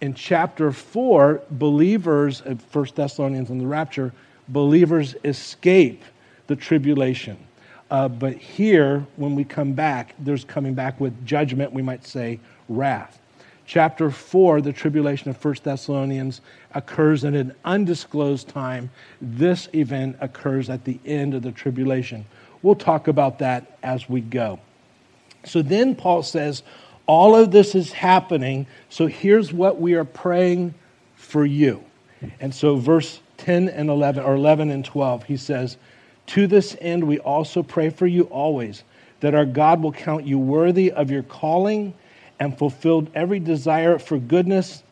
In 0.00 0.14
chapter 0.14 0.72
4, 0.72 1.42
believers 1.50 2.40
at 2.42 2.60
1 2.72 2.86
Thessalonians 2.94 3.50
and 3.50 3.60
the 3.60 3.66
rapture, 3.66 4.12
believers 4.48 5.14
escape 5.24 6.02
the 6.46 6.56
tribulation. 6.56 7.36
Uh, 7.90 8.08
but 8.08 8.36
here, 8.36 9.06
when 9.16 9.34
we 9.34 9.44
come 9.44 9.72
back, 9.72 10.14
there's 10.18 10.44
coming 10.44 10.74
back 10.74 11.00
with 11.00 11.26
judgment, 11.26 11.72
we 11.72 11.82
might 11.82 12.06
say 12.06 12.40
wrath. 12.68 13.19
Chapter 13.70 14.10
4, 14.10 14.62
the 14.62 14.72
tribulation 14.72 15.30
of 15.30 15.44
1 15.44 15.54
Thessalonians, 15.62 16.40
occurs 16.74 17.22
in 17.22 17.36
an 17.36 17.54
undisclosed 17.64 18.48
time. 18.48 18.90
This 19.22 19.68
event 19.72 20.16
occurs 20.20 20.68
at 20.68 20.84
the 20.84 20.98
end 21.06 21.34
of 21.34 21.42
the 21.42 21.52
tribulation. 21.52 22.26
We'll 22.62 22.74
talk 22.74 23.06
about 23.06 23.38
that 23.38 23.78
as 23.84 24.08
we 24.08 24.22
go. 24.22 24.58
So 25.44 25.62
then 25.62 25.94
Paul 25.94 26.24
says, 26.24 26.64
all 27.06 27.36
of 27.36 27.52
this 27.52 27.76
is 27.76 27.92
happening, 27.92 28.66
so 28.88 29.06
here's 29.06 29.52
what 29.52 29.80
we 29.80 29.94
are 29.94 30.04
praying 30.04 30.74
for 31.14 31.46
you. 31.46 31.84
And 32.40 32.52
so, 32.52 32.74
verse 32.74 33.20
10 33.36 33.68
and 33.68 33.88
11, 33.88 34.24
or 34.24 34.34
11 34.34 34.72
and 34.72 34.84
12, 34.84 35.22
he 35.22 35.36
says, 35.36 35.76
To 36.26 36.48
this 36.48 36.76
end, 36.80 37.04
we 37.04 37.20
also 37.20 37.62
pray 37.62 37.90
for 37.90 38.08
you 38.08 38.24
always, 38.24 38.82
that 39.20 39.36
our 39.36 39.46
God 39.46 39.80
will 39.80 39.92
count 39.92 40.26
you 40.26 40.40
worthy 40.40 40.90
of 40.90 41.08
your 41.08 41.22
calling 41.22 41.94
and 42.40 42.56
fulfilled 42.56 43.10
every 43.14 43.38
desire 43.38 43.98
for 43.98 44.18
goodness, 44.18 44.82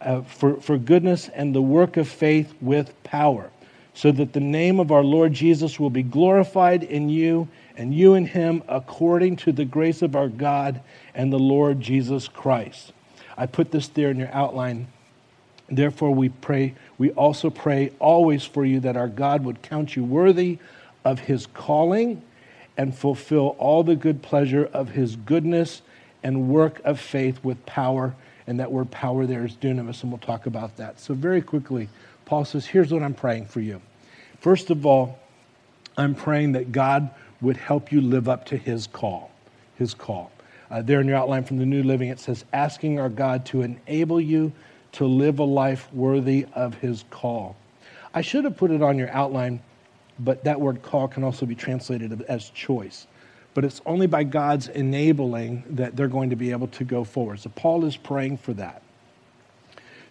uh, 0.00 0.22
for, 0.22 0.56
for 0.56 0.78
goodness 0.78 1.28
and 1.28 1.54
the 1.54 1.62
work 1.62 1.98
of 1.98 2.08
faith 2.08 2.52
with 2.62 3.00
power, 3.04 3.50
so 3.92 4.10
that 4.10 4.32
the 4.32 4.40
name 4.40 4.80
of 4.80 4.90
our 4.90 5.04
Lord 5.04 5.34
Jesus 5.34 5.78
will 5.78 5.90
be 5.90 6.02
glorified 6.02 6.82
in 6.82 7.10
you 7.10 7.46
and 7.76 7.94
you 7.94 8.14
in 8.14 8.24
him 8.24 8.62
according 8.68 9.36
to 9.36 9.52
the 9.52 9.64
grace 9.64 10.00
of 10.00 10.16
our 10.16 10.28
God 10.28 10.80
and 11.14 11.32
the 11.32 11.38
Lord 11.38 11.80
Jesus 11.80 12.26
Christ. 12.26 12.92
I 13.36 13.46
put 13.46 13.70
this 13.70 13.88
there 13.88 14.10
in 14.10 14.18
your 14.18 14.32
outline. 14.32 14.88
Therefore, 15.68 16.12
we 16.12 16.28
pray, 16.28 16.74
we 16.98 17.10
also 17.12 17.50
pray 17.50 17.92
always 17.98 18.44
for 18.44 18.64
you 18.64 18.80
that 18.80 18.96
our 18.96 19.08
God 19.08 19.44
would 19.44 19.62
count 19.62 19.96
you 19.96 20.04
worthy 20.04 20.58
of 21.04 21.20
his 21.20 21.46
calling 21.46 22.22
and 22.76 22.96
fulfill 22.96 23.56
all 23.58 23.82
the 23.82 23.96
good 23.96 24.22
pleasure 24.22 24.68
of 24.72 24.90
his 24.90 25.16
goodness 25.16 25.82
and 26.24 26.48
work 26.48 26.80
of 26.84 26.98
faith 26.98 27.44
with 27.44 27.64
power. 27.66 28.16
And 28.46 28.58
that 28.58 28.72
word 28.72 28.90
power 28.90 29.26
there 29.26 29.44
is 29.44 29.54
dunamis, 29.54 30.02
and 30.02 30.10
we'll 30.10 30.18
talk 30.18 30.46
about 30.46 30.76
that. 30.78 30.98
So, 30.98 31.14
very 31.14 31.40
quickly, 31.40 31.88
Paul 32.24 32.44
says, 32.44 32.66
Here's 32.66 32.92
what 32.92 33.02
I'm 33.02 33.14
praying 33.14 33.46
for 33.46 33.60
you. 33.60 33.80
First 34.40 34.70
of 34.70 34.84
all, 34.84 35.18
I'm 35.96 36.14
praying 36.14 36.52
that 36.52 36.72
God 36.72 37.10
would 37.40 37.56
help 37.56 37.92
you 37.92 38.00
live 38.00 38.28
up 38.28 38.46
to 38.46 38.56
his 38.56 38.86
call. 38.86 39.30
His 39.76 39.94
call. 39.94 40.32
Uh, 40.70 40.82
there 40.82 41.00
in 41.00 41.06
your 41.06 41.16
outline 41.16 41.44
from 41.44 41.58
the 41.58 41.66
New 41.66 41.82
Living, 41.82 42.08
it 42.08 42.18
says, 42.18 42.44
Asking 42.52 42.98
our 42.98 43.08
God 43.08 43.46
to 43.46 43.62
enable 43.62 44.20
you 44.20 44.52
to 44.92 45.06
live 45.06 45.38
a 45.38 45.44
life 45.44 45.92
worthy 45.92 46.46
of 46.54 46.74
his 46.74 47.04
call. 47.10 47.56
I 48.12 48.20
should 48.20 48.44
have 48.44 48.56
put 48.56 48.70
it 48.70 48.82
on 48.82 48.98
your 48.98 49.10
outline, 49.10 49.60
but 50.18 50.44
that 50.44 50.60
word 50.60 50.82
call 50.82 51.08
can 51.08 51.24
also 51.24 51.46
be 51.46 51.54
translated 51.54 52.22
as 52.28 52.50
choice 52.50 53.06
but 53.54 53.64
it's 53.64 53.80
only 53.86 54.06
by 54.06 54.24
God's 54.24 54.68
enabling 54.68 55.64
that 55.70 55.96
they're 55.96 56.08
going 56.08 56.30
to 56.30 56.36
be 56.36 56.50
able 56.50 56.66
to 56.68 56.84
go 56.84 57.04
forward. 57.04 57.40
So 57.40 57.50
Paul 57.54 57.84
is 57.84 57.96
praying 57.96 58.38
for 58.38 58.52
that. 58.54 58.82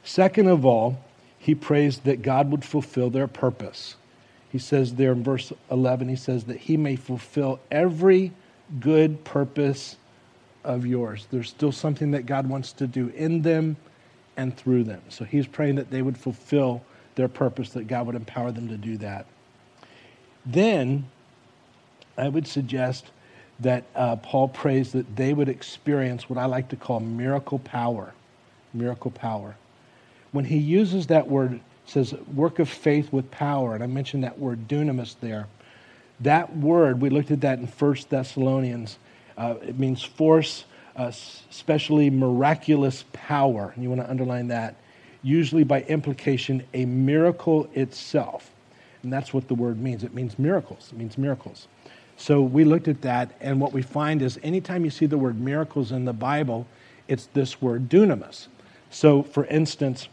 Second 0.03 0.47
of 0.47 0.65
all, 0.65 0.97
he 1.37 1.53
prays 1.53 1.99
that 1.99 2.21
God 2.21 2.49
would 2.51 2.63
fulfill 2.63 3.09
their 3.09 3.27
purpose. 3.27 3.95
He 4.49 4.59
says 4.59 4.95
there 4.95 5.11
in 5.11 5.23
verse 5.23 5.51
11, 5.69 6.09
he 6.09 6.15
says 6.15 6.45
that 6.45 6.57
he 6.57 6.77
may 6.77 6.95
fulfill 6.95 7.59
every 7.69 8.31
good 8.79 9.23
purpose 9.25 9.97
of 10.63 10.85
yours. 10.85 11.27
There's 11.31 11.49
still 11.49 11.71
something 11.71 12.11
that 12.11 12.25
God 12.25 12.47
wants 12.47 12.71
to 12.73 12.87
do 12.87 13.09
in 13.09 13.41
them 13.41 13.75
and 14.37 14.55
through 14.55 14.85
them. 14.85 15.01
So 15.09 15.25
he's 15.25 15.47
praying 15.47 15.75
that 15.75 15.91
they 15.91 16.01
would 16.01 16.17
fulfill 16.17 16.81
their 17.15 17.27
purpose, 17.27 17.69
that 17.71 17.87
God 17.87 18.07
would 18.07 18.15
empower 18.15 18.51
them 18.51 18.69
to 18.69 18.77
do 18.77 18.97
that. 18.97 19.25
Then 20.45 21.09
I 22.17 22.29
would 22.29 22.47
suggest 22.47 23.11
that 23.59 23.83
uh, 23.95 24.15
Paul 24.17 24.47
prays 24.47 24.91
that 24.93 25.15
they 25.15 25.33
would 25.33 25.49
experience 25.49 26.29
what 26.29 26.37
I 26.37 26.45
like 26.45 26.69
to 26.69 26.75
call 26.75 26.99
miracle 26.99 27.59
power. 27.59 28.13
Miracle 28.73 29.11
power. 29.11 29.55
When 30.31 30.45
he 30.45 30.57
uses 30.57 31.07
that 31.07 31.27
word, 31.27 31.59
says 31.85 32.13
work 32.33 32.59
of 32.59 32.69
faith 32.69 33.11
with 33.11 33.29
power, 33.29 33.75
and 33.75 33.83
I 33.83 33.87
mentioned 33.87 34.23
that 34.23 34.39
word 34.39 34.67
dunamis 34.67 35.15
there. 35.21 35.47
That 36.21 36.55
word, 36.57 37.01
we 37.01 37.09
looked 37.09 37.31
at 37.31 37.41
that 37.41 37.59
in 37.59 37.67
1 37.67 37.95
Thessalonians. 38.09 38.97
Uh, 39.37 39.55
it 39.61 39.77
means 39.77 40.03
force, 40.03 40.65
uh, 40.95 41.11
especially 41.49 42.09
miraculous 42.09 43.03
power. 43.13 43.71
And 43.75 43.83
you 43.83 43.89
want 43.89 44.01
to 44.01 44.09
underline 44.09 44.47
that. 44.47 44.75
Usually 45.21 45.63
by 45.63 45.81
implication, 45.83 46.63
a 46.73 46.85
miracle 46.85 47.69
itself. 47.73 48.51
And 49.01 49.11
that's 49.11 49.33
what 49.33 49.47
the 49.47 49.55
word 49.55 49.79
means. 49.79 50.03
It 50.03 50.13
means 50.13 50.39
miracles. 50.39 50.89
It 50.91 50.97
means 50.97 51.17
miracles. 51.17 51.67
So 52.23 52.41
we 52.41 52.63
looked 52.63 52.87
at 52.87 53.01
that, 53.01 53.31
and 53.41 53.59
what 53.59 53.73
we 53.73 53.81
find 53.81 54.21
is 54.21 54.39
anytime 54.43 54.85
you 54.85 54.91
see 54.91 55.07
the 55.07 55.17
word 55.17 55.37
miracles 55.41 55.91
in 55.91 56.05
the 56.05 56.13
Bible, 56.13 56.65
it's 57.09 57.25
this 57.33 57.61
word 57.61 57.89
dunamis. 57.89 58.47
So, 58.89 59.23
for 59.23 59.43
instance, 59.47 60.07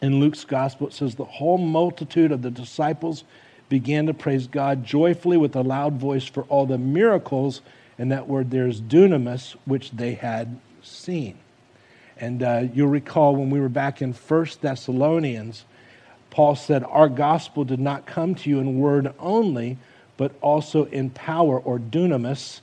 in 0.00 0.20
Luke's 0.20 0.46
gospel, 0.46 0.86
it 0.86 0.94
says, 0.94 1.16
The 1.16 1.26
whole 1.26 1.58
multitude 1.58 2.32
of 2.32 2.40
the 2.40 2.50
disciples 2.50 3.24
began 3.68 4.06
to 4.06 4.14
praise 4.14 4.46
God 4.46 4.86
joyfully 4.86 5.36
with 5.36 5.54
a 5.54 5.60
loud 5.60 6.00
voice 6.00 6.24
for 6.24 6.44
all 6.44 6.64
the 6.64 6.78
miracles, 6.78 7.60
and 7.98 8.10
that 8.10 8.26
word 8.26 8.50
there's 8.50 8.80
dunamis, 8.80 9.54
which 9.66 9.90
they 9.90 10.14
had 10.14 10.58
seen. 10.82 11.36
And 12.16 12.42
uh, 12.42 12.62
you'll 12.72 12.88
recall 12.88 13.36
when 13.36 13.50
we 13.50 13.60
were 13.60 13.68
back 13.68 14.00
in 14.00 14.14
First 14.14 14.62
Thessalonians, 14.62 15.66
Paul 16.30 16.56
said, 16.56 16.84
Our 16.84 17.10
gospel 17.10 17.66
did 17.66 17.80
not 17.80 18.06
come 18.06 18.34
to 18.34 18.48
you 18.48 18.60
in 18.60 18.78
word 18.78 19.12
only, 19.18 19.76
but 20.18 20.32
also 20.42 20.84
in 20.86 21.08
power 21.10 21.60
or 21.60 21.78
dunamis 21.78 22.60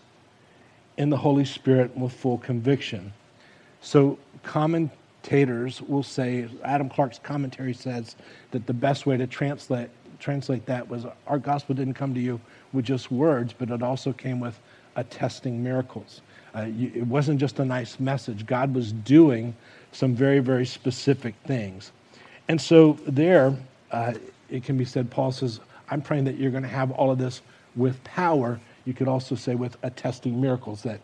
in 0.97 1.09
the 1.09 1.17
Holy 1.17 1.45
Spirit 1.45 1.97
with 1.97 2.13
full 2.13 2.37
conviction. 2.37 3.11
So, 3.81 4.19
commentators 4.43 5.81
will 5.81 6.03
say, 6.03 6.47
Adam 6.63 6.89
Clarke's 6.89 7.19
commentary 7.19 7.73
says 7.73 8.15
that 8.51 8.67
the 8.67 8.73
best 8.73 9.05
way 9.05 9.17
to 9.17 9.25
translate, 9.25 9.89
translate 10.19 10.65
that 10.67 10.87
was 10.87 11.05
our 11.27 11.39
gospel 11.39 11.73
didn't 11.75 11.95
come 11.95 12.13
to 12.13 12.19
you 12.19 12.39
with 12.73 12.85
just 12.85 13.09
words, 13.11 13.53
but 13.57 13.71
it 13.71 13.81
also 13.81 14.13
came 14.13 14.39
with 14.39 14.59
attesting 14.95 15.63
miracles. 15.63 16.21
Uh, 16.53 16.67
it 16.67 17.07
wasn't 17.07 17.39
just 17.39 17.59
a 17.59 17.65
nice 17.65 17.99
message, 17.99 18.45
God 18.45 18.73
was 18.73 18.91
doing 18.91 19.55
some 19.91 20.13
very, 20.13 20.39
very 20.39 20.65
specific 20.65 21.35
things. 21.45 21.91
And 22.47 22.59
so, 22.59 22.97
there, 23.07 23.55
uh, 23.91 24.13
it 24.49 24.63
can 24.63 24.77
be 24.77 24.85
said, 24.85 25.09
Paul 25.09 25.31
says, 25.31 25.59
I'm 25.89 26.01
praying 26.01 26.25
that 26.25 26.37
you're 26.37 26.51
going 26.51 26.63
to 26.63 26.69
have 26.69 26.91
all 26.91 27.11
of 27.11 27.17
this 27.17 27.41
with 27.75 28.03
power. 28.03 28.59
You 28.85 28.93
could 28.93 29.07
also 29.07 29.35
say 29.35 29.55
with 29.55 29.77
attesting 29.83 30.39
miracles 30.39 30.83
that 30.83 31.01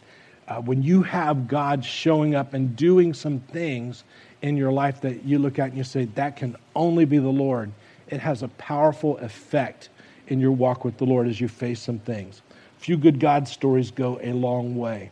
uh, 0.47 0.61
when 0.61 0.83
you 0.83 1.03
have 1.03 1.47
God 1.47 1.85
showing 1.85 2.35
up 2.35 2.53
and 2.53 2.75
doing 2.75 3.13
some 3.13 3.39
things 3.39 4.03
in 4.41 4.57
your 4.57 4.71
life 4.71 5.01
that 5.01 5.23
you 5.23 5.39
look 5.39 5.59
at 5.59 5.69
and 5.69 5.77
you 5.77 5.83
say, 5.83 6.05
that 6.05 6.35
can 6.35 6.55
only 6.75 7.05
be 7.05 7.19
the 7.19 7.29
Lord, 7.29 7.71
it 8.07 8.19
has 8.19 8.43
a 8.43 8.47
powerful 8.49 9.17
effect 9.19 9.89
in 10.27 10.39
your 10.39 10.51
walk 10.51 10.83
with 10.83 10.97
the 10.97 11.05
Lord 11.05 11.27
as 11.27 11.39
you 11.39 11.47
face 11.47 11.79
some 11.79 11.99
things. 11.99 12.41
Few 12.77 12.97
good 12.97 13.19
God 13.19 13.47
stories 13.47 13.91
go 13.91 14.19
a 14.21 14.33
long 14.33 14.75
way. 14.75 15.11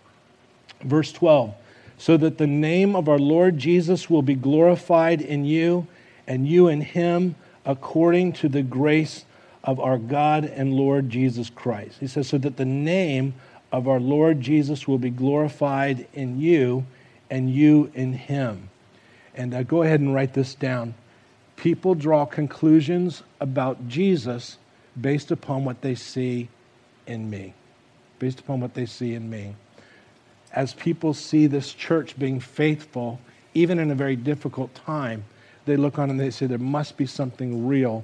Verse 0.81 1.11
12 1.11 1.53
so 1.99 2.15
that 2.15 2.37
the 2.37 2.47
name 2.47 2.95
of 2.95 3.09
our 3.09 3.19
Lord 3.19 3.57
Jesus 3.57 4.09
will 4.09 4.21
be 4.21 4.33
glorified 4.33 5.21
in 5.21 5.43
you 5.43 5.85
and 6.25 6.47
you 6.47 6.69
in 6.69 6.79
him 6.79 7.35
according 7.65 8.31
to 8.33 8.47
the 8.47 8.63
grace 8.63 9.25
of 9.69 9.79
our 9.79 9.99
God 9.99 10.45
and 10.45 10.73
Lord 10.73 11.11
Jesus 11.11 11.51
Christ. 11.51 11.97
He 11.99 12.07
says, 12.07 12.27
so 12.27 12.39
that 12.39 12.57
the 12.57 12.65
name 12.65 13.35
of 13.71 13.87
our 13.87 13.99
Lord 13.99 14.41
Jesus 14.41 14.87
will 14.87 14.97
be 14.97 15.11
glorified 15.11 16.07
in 16.11 16.41
you 16.41 16.87
and 17.29 17.53
you 17.53 17.91
in 17.93 18.13
him. 18.13 18.71
And 19.35 19.53
uh, 19.53 19.61
go 19.61 19.83
ahead 19.83 19.99
and 19.99 20.11
write 20.11 20.33
this 20.33 20.55
down. 20.55 20.95
People 21.55 21.93
draw 21.93 22.25
conclusions 22.25 23.21
about 23.39 23.87
Jesus 23.87 24.57
based 24.99 25.29
upon 25.29 25.65
what 25.65 25.83
they 25.83 25.93
see 25.93 26.49
in 27.05 27.29
me. 27.29 27.53
Based 28.17 28.39
upon 28.39 28.61
what 28.61 28.73
they 28.73 28.87
see 28.87 29.13
in 29.13 29.29
me. 29.29 29.53
As 30.51 30.73
people 30.73 31.13
see 31.13 31.45
this 31.45 31.73
church 31.73 32.17
being 32.17 32.39
faithful, 32.39 33.19
even 33.53 33.77
in 33.77 33.91
a 33.91 33.95
very 33.95 34.15
difficult 34.15 34.73
time, 34.73 35.25
they 35.65 35.77
look 35.77 35.99
on 35.99 36.09
and 36.09 36.19
they 36.19 36.31
say, 36.31 36.47
there 36.47 36.57
must 36.57 36.97
be 36.97 37.05
something 37.05 37.67
real 37.67 38.03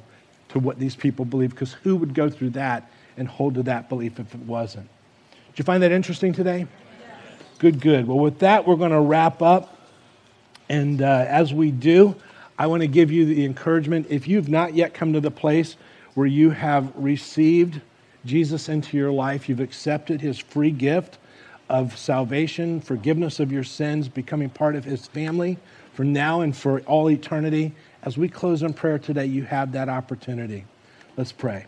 to 0.55 0.59
what 0.59 0.79
these 0.79 0.95
people 0.95 1.25
believe, 1.25 1.49
because 1.49 1.73
who 1.73 1.97
would 1.97 2.13
go 2.13 2.29
through 2.29 2.49
that 2.49 2.89
and 3.17 3.27
hold 3.27 3.55
to 3.55 3.63
that 3.63 3.89
belief 3.89 4.21
if 4.21 4.33
it 4.33 4.41
wasn't? 4.41 4.87
Did 5.49 5.59
you 5.59 5.65
find 5.65 5.83
that 5.83 5.91
interesting 5.91 6.31
today? 6.31 6.65
Good, 7.59 7.81
good. 7.81 8.07
Well, 8.07 8.19
with 8.19 8.39
that, 8.39 8.65
we're 8.65 8.77
going 8.77 8.91
to 8.91 9.01
wrap 9.01 9.41
up. 9.41 9.77
And 10.69 11.01
uh, 11.01 11.25
as 11.27 11.53
we 11.53 11.71
do, 11.71 12.15
I 12.57 12.67
want 12.67 12.81
to 12.83 12.87
give 12.87 13.11
you 13.11 13.25
the 13.25 13.43
encouragement 13.43 14.07
if 14.09 14.29
you've 14.29 14.47
not 14.47 14.73
yet 14.73 14.93
come 14.93 15.11
to 15.11 15.19
the 15.19 15.29
place 15.29 15.75
where 16.13 16.25
you 16.25 16.51
have 16.51 16.89
received 16.95 17.81
Jesus 18.25 18.69
into 18.69 18.95
your 18.95 19.11
life, 19.11 19.49
you've 19.49 19.59
accepted 19.59 20.21
his 20.21 20.39
free 20.39 20.71
gift 20.71 21.17
of 21.67 21.97
salvation, 21.97 22.79
forgiveness 22.79 23.41
of 23.41 23.51
your 23.51 23.65
sins, 23.65 24.07
becoming 24.07 24.49
part 24.49 24.77
of 24.77 24.85
his 24.85 25.05
family 25.05 25.57
for 25.93 26.05
now 26.05 26.41
and 26.41 26.55
for 26.55 26.79
all 26.81 27.09
eternity, 27.09 27.73
as 28.05 28.17
we 28.17 28.29
close 28.29 28.61
in 28.61 28.73
prayer 28.73 28.99
today, 28.99 29.25
you 29.25 29.43
have 29.43 29.71
that 29.71 29.89
opportunity. 29.89 30.63
Let's 31.17 31.31
pray. 31.31 31.65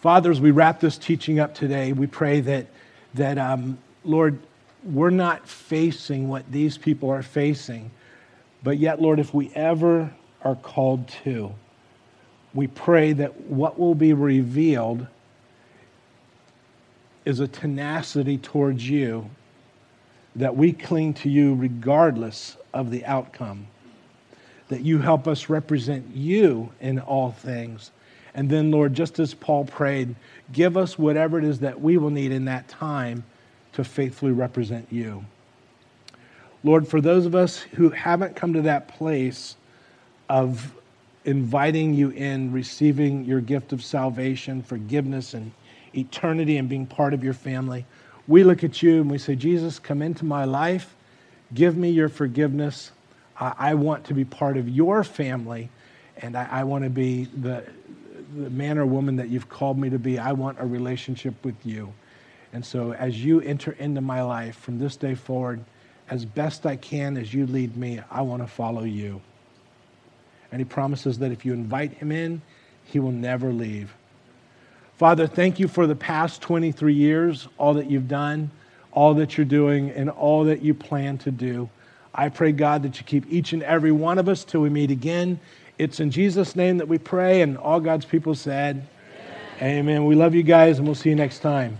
Father, 0.00 0.30
as 0.30 0.40
we 0.40 0.50
wrap 0.50 0.80
this 0.80 0.98
teaching 0.98 1.38
up 1.38 1.54
today, 1.54 1.92
we 1.92 2.08
pray 2.08 2.40
that, 2.40 2.66
that 3.14 3.38
um, 3.38 3.78
Lord, 4.04 4.38
we're 4.84 5.10
not 5.10 5.48
facing 5.48 6.28
what 6.28 6.50
these 6.50 6.76
people 6.76 7.10
are 7.10 7.22
facing. 7.22 7.90
But 8.62 8.78
yet, 8.78 9.00
Lord, 9.00 9.20
if 9.20 9.32
we 9.32 9.52
ever 9.54 10.12
are 10.42 10.56
called 10.56 11.08
to, 11.24 11.52
we 12.52 12.66
pray 12.66 13.12
that 13.12 13.40
what 13.42 13.78
will 13.78 13.94
be 13.94 14.12
revealed 14.12 15.06
is 17.24 17.40
a 17.40 17.46
tenacity 17.46 18.38
towards 18.38 18.88
you, 18.88 19.30
that 20.34 20.56
we 20.56 20.72
cling 20.72 21.14
to 21.14 21.28
you 21.28 21.54
regardless 21.54 22.56
of 22.72 22.90
the 22.90 23.04
outcome, 23.04 23.66
that 24.68 24.82
you 24.82 24.98
help 24.98 25.26
us 25.26 25.48
represent 25.48 26.14
you 26.14 26.70
in 26.80 26.98
all 27.00 27.32
things. 27.32 27.90
And 28.34 28.48
then, 28.50 28.70
Lord, 28.70 28.94
just 28.94 29.18
as 29.18 29.34
Paul 29.34 29.64
prayed, 29.64 30.14
give 30.52 30.76
us 30.76 30.98
whatever 30.98 31.38
it 31.38 31.44
is 31.44 31.60
that 31.60 31.80
we 31.80 31.96
will 31.96 32.10
need 32.10 32.32
in 32.32 32.44
that 32.44 32.68
time 32.68 33.24
to 33.72 33.84
faithfully 33.84 34.32
represent 34.32 34.86
you. 34.90 35.24
Lord, 36.64 36.86
for 36.86 37.00
those 37.00 37.26
of 37.26 37.34
us 37.34 37.58
who 37.58 37.90
haven't 37.90 38.36
come 38.36 38.52
to 38.52 38.62
that 38.62 38.88
place 38.88 39.56
of 40.28 40.74
inviting 41.24 41.94
you 41.94 42.10
in, 42.10 42.52
receiving 42.52 43.24
your 43.24 43.40
gift 43.40 43.72
of 43.72 43.82
salvation, 43.82 44.62
forgiveness, 44.62 45.34
and 45.34 45.52
eternity, 45.96 46.56
and 46.56 46.68
being 46.68 46.86
part 46.86 47.14
of 47.14 47.24
your 47.24 47.34
family, 47.34 47.86
we 48.26 48.44
look 48.44 48.62
at 48.62 48.82
you 48.82 49.00
and 49.00 49.10
we 49.10 49.18
say, 49.18 49.34
Jesus, 49.34 49.78
come 49.78 50.02
into 50.02 50.24
my 50.24 50.44
life, 50.44 50.94
give 51.54 51.76
me 51.76 51.90
your 51.90 52.08
forgiveness. 52.08 52.92
I, 53.38 53.54
I 53.58 53.74
want 53.74 54.04
to 54.04 54.14
be 54.14 54.24
part 54.24 54.56
of 54.56 54.68
your 54.68 55.04
family, 55.04 55.70
and 56.18 56.36
I, 56.36 56.48
I 56.50 56.64
want 56.64 56.84
to 56.84 56.90
be 56.90 57.24
the, 57.24 57.64
the 58.36 58.50
man 58.50 58.78
or 58.78 58.86
woman 58.86 59.16
that 59.16 59.28
you've 59.28 59.48
called 59.48 59.78
me 59.78 59.90
to 59.90 59.98
be. 59.98 60.18
I 60.18 60.32
want 60.32 60.58
a 60.60 60.66
relationship 60.66 61.34
with 61.44 61.56
you. 61.64 61.92
And 62.52 62.64
so, 62.64 62.92
as 62.92 63.22
you 63.22 63.40
enter 63.40 63.72
into 63.72 64.00
my 64.00 64.22
life 64.22 64.56
from 64.56 64.78
this 64.78 64.96
day 64.96 65.14
forward, 65.14 65.62
as 66.08 66.24
best 66.24 66.64
I 66.64 66.76
can 66.76 67.16
as 67.16 67.34
you 67.34 67.46
lead 67.46 67.76
me, 67.76 68.00
I 68.10 68.22
want 68.22 68.42
to 68.42 68.48
follow 68.48 68.84
you. 68.84 69.20
And 70.50 70.60
he 70.60 70.64
promises 70.64 71.18
that 71.18 71.30
if 71.30 71.44
you 71.44 71.52
invite 71.52 71.92
him 71.92 72.10
in, 72.10 72.40
he 72.84 72.98
will 72.98 73.12
never 73.12 73.52
leave. 73.52 73.94
Father, 74.96 75.26
thank 75.26 75.60
you 75.60 75.68
for 75.68 75.86
the 75.86 75.94
past 75.94 76.40
23 76.40 76.94
years, 76.94 77.46
all 77.58 77.74
that 77.74 77.90
you've 77.90 78.08
done, 78.08 78.50
all 78.90 79.14
that 79.14 79.36
you're 79.36 79.44
doing, 79.44 79.90
and 79.90 80.08
all 80.08 80.44
that 80.44 80.62
you 80.62 80.72
plan 80.74 81.18
to 81.18 81.30
do. 81.30 81.68
I 82.18 82.28
pray, 82.28 82.50
God, 82.50 82.82
that 82.82 82.98
you 82.98 83.04
keep 83.04 83.24
each 83.32 83.52
and 83.52 83.62
every 83.62 83.92
one 83.92 84.18
of 84.18 84.28
us 84.28 84.42
till 84.42 84.60
we 84.60 84.70
meet 84.70 84.90
again. 84.90 85.38
It's 85.78 86.00
in 86.00 86.10
Jesus' 86.10 86.56
name 86.56 86.78
that 86.78 86.88
we 86.88 86.98
pray, 86.98 87.42
and 87.42 87.56
all 87.56 87.78
God's 87.78 88.04
people 88.04 88.34
said, 88.34 88.84
Amen. 89.62 89.78
Amen. 89.78 90.04
We 90.04 90.16
love 90.16 90.34
you 90.34 90.42
guys, 90.42 90.78
and 90.78 90.86
we'll 90.86 90.96
see 90.96 91.10
you 91.10 91.14
next 91.14 91.38
time. 91.38 91.78